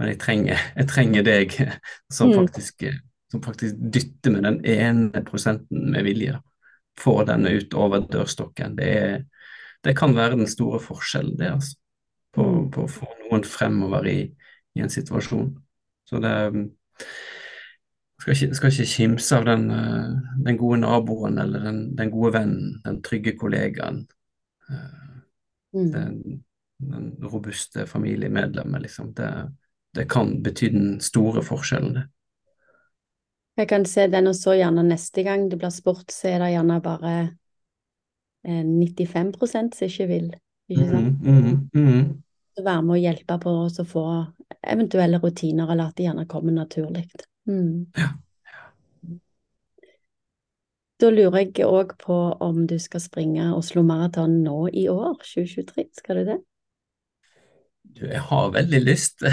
[0.00, 1.54] men jeg trenger, jeg trenger deg
[2.16, 2.36] som Mm.
[2.40, 2.98] faktisk, eh,
[3.30, 6.40] som faktisk dytter med den ene prosenten med vilje.
[6.98, 8.76] Få denne ut over dørstokken.
[8.78, 9.24] Det, er,
[9.84, 11.76] det kan være den store forskjellen, det, altså.
[12.36, 12.70] På, Mm.
[12.70, 14.18] på å få noen fremover i,
[14.76, 15.54] i en situasjon.
[16.04, 16.32] Så det
[18.20, 20.12] skal ikke, skal ikke kimse av den, eh,
[20.46, 24.06] den gode naboen eller den, den gode vennen, den trygge kollegaen.
[24.70, 25.02] eh,
[25.74, 25.90] Mm.
[25.92, 26.44] den,
[26.78, 29.14] den robuste familiemedlemmet, liksom.
[29.14, 29.52] Det,
[29.94, 32.04] det kan bety den store forskjellen, det.
[33.56, 36.50] Jeg kan se den, og så gjerne neste gang det blir spurt, så er det
[36.52, 37.12] gjerne bare
[38.44, 40.34] eh, 95 som ikke vil.
[40.68, 41.22] Ikke sant?
[41.22, 42.22] Mhm, mm, mhm.
[42.56, 44.04] Så være med å hjelpe på oss å få
[44.64, 47.06] eventuelle rutiner, eller at det gjerne kommer naturlig.
[47.46, 47.86] Mm.
[47.96, 48.12] Ja.
[50.96, 55.84] Da lurer jeg òg på om du skal springe Oslo Maraton nå i år, 2023.
[55.98, 56.38] Skal du det?
[57.96, 59.24] Du, jeg har veldig lyst.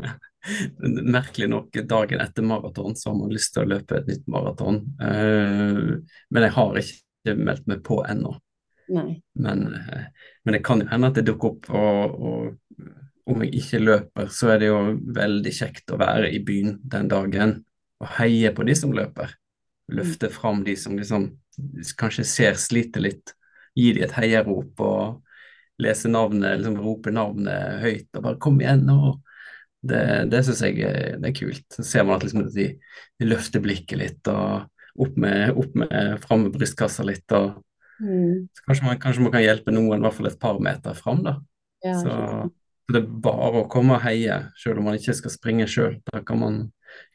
[1.14, 4.80] Merkelig nok, dagen etter maraton så har man lyst til å løpe et nytt maraton.
[4.98, 5.80] Eh,
[6.30, 8.34] men jeg har ikke meldt meg på ennå.
[8.90, 10.06] Men, eh,
[10.44, 12.90] men det kan jo hende at det dukker opp, og, og
[13.32, 14.78] om jeg ikke løper, så er det jo
[15.16, 17.58] veldig kjekt å være i byen den dagen
[18.00, 19.34] og heie på de som løper.
[19.90, 21.30] Løfte fram de som liksom
[22.00, 23.34] kanskje ser sliter litt,
[23.76, 28.86] gi de et heiarop og lese navnet, liksom rope navnet høyt og bare 'kom igjen'
[28.86, 29.16] nå.
[29.82, 31.64] Det, det syns jeg det er kult.
[31.72, 32.66] Så ser man at liksom de,
[33.18, 34.68] de løfter blikket litt og
[35.00, 37.26] opp med, opp med fram med brystkassa litt.
[37.32, 37.62] og
[38.00, 38.48] Mm.
[38.56, 41.18] så kanskje man, kanskje man kan hjelpe noen i hvert fall et par meter fram,
[41.20, 41.34] da.
[41.84, 42.12] Ja, så
[42.92, 45.98] det er bare å komme og heie, selv om man ikke skal springe sjøl.
[46.10, 46.58] Da kan man,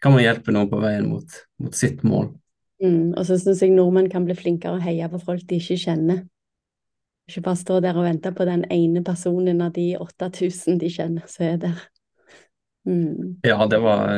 [0.04, 2.32] kan man hjelpe noen på veien mot, mot sitt mål.
[2.84, 5.80] Mm, og så syns jeg nordmenn kan bli flinkere å heie på folk de ikke
[5.86, 6.26] kjenner.
[7.26, 11.30] Ikke bare stå der og vente på den ene personen av de 8000 de kjenner
[11.32, 11.86] som er der.
[12.86, 13.40] Mm.
[13.42, 14.12] Ja, det var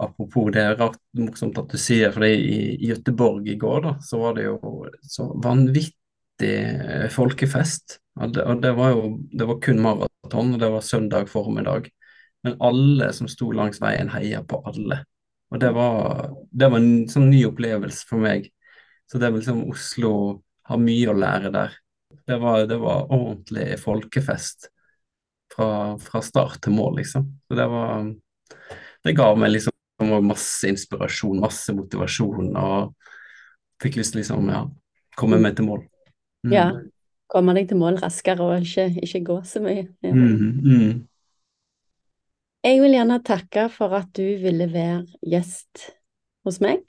[0.00, 3.92] Apropos det er rart morsomt at du sier for i, i Göteborg i går da,
[4.00, 6.54] så var det jo så vanvittig
[7.12, 7.98] folkefest.
[8.20, 11.88] Og det, og det var jo det var kun maraton, og det var søndag formiddag.
[12.42, 15.02] Men alle som sto langs veien, heia på alle.
[15.50, 18.48] Og det var, det var en sånn ny opplevelse for meg.
[19.10, 20.12] Så det er liksom Oslo
[20.70, 21.74] har mye å lære der.
[22.26, 24.70] Det var, det var ordentlig folkefest
[25.50, 27.26] fra, fra, start til mål, liksom.
[27.48, 28.10] Så det var
[29.02, 29.72] Det ga meg liksom
[30.24, 32.92] masse inspirasjon, masse motivasjon, og
[33.80, 34.62] fikk lyst til liksom, ja,
[35.16, 35.82] komme meg til mål.
[36.44, 36.52] Mm.
[36.52, 36.66] Ja.
[37.30, 39.86] Komme deg til mål raskere og ikke, ikke gå så mye.
[40.02, 40.12] Ja.
[40.12, 41.06] Mm, mm.
[42.66, 45.86] Jeg vil gjerne takke for at du ville være gjest
[46.44, 46.82] hos meg.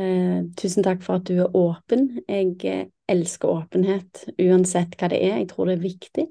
[0.00, 2.22] Eh, tusen takk for at du er åpen.
[2.28, 5.36] Jeg eh, elsker åpenhet uansett hva det er.
[5.42, 6.26] Jeg tror det er viktig.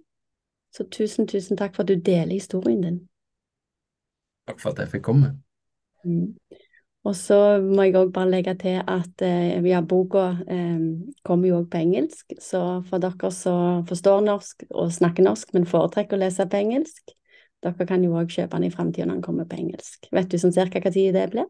[0.74, 3.00] Så tusen, tusen takk for at du deler historien din.
[4.50, 5.36] Takk for at jeg fikk komme.
[6.06, 6.34] Mm.
[7.08, 10.82] Og så må jeg òg bare legge til at eh, ja, boka eh,
[11.26, 12.36] kommer jo òg på engelsk.
[12.44, 17.16] Så for dere som forstår norsk og snakker norsk, men foretrekker å lese på engelsk,
[17.64, 20.12] dere kan jo òg kjøpe den i framtida når den kommer på engelsk.
[20.16, 21.48] Vet du sånn cirka hva tid det blir?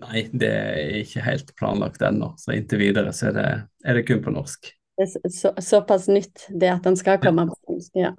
[0.00, 3.48] Nei, det er ikke helt planlagt ennå, så inntil videre så er det,
[3.84, 4.70] er det kun på norsk.
[4.96, 8.14] Det er så, såpass nytt det at den skal komme på engelsk, ja.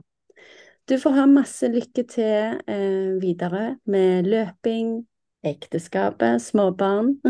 [0.89, 4.99] Du får ha masse lykke til eh, videre med løping,
[5.47, 7.15] ekteskapet, småbarn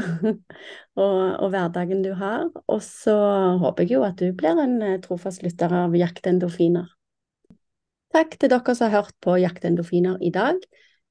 [0.99, 2.49] og, og, hverdagen du har.
[2.67, 3.15] Og så
[3.61, 6.89] håper jeg jo at du blir en eh, trofast lytter av Jakt endorfiner.
[8.11, 10.59] Takk til dere som har hørt på Jaktendorfiner i dag.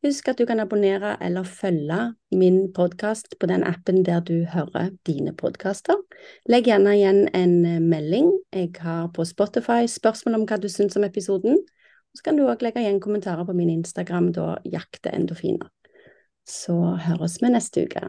[0.04, 1.98] Husk at du kan abonnere eller følge
[2.32, 5.96] min podkast på den appen der du hører dine podkaster.
[6.48, 7.56] Legg gjerne igjen en
[7.88, 11.60] melding jeg har på Spotify, spørsmål om hva du syns om episoden.
[12.16, 15.68] Så kan du òg legge igjen kommentarer på min Instagram, da jakteendorfiner.
[16.50, 16.74] Så
[17.06, 18.02] høres vi neste uke.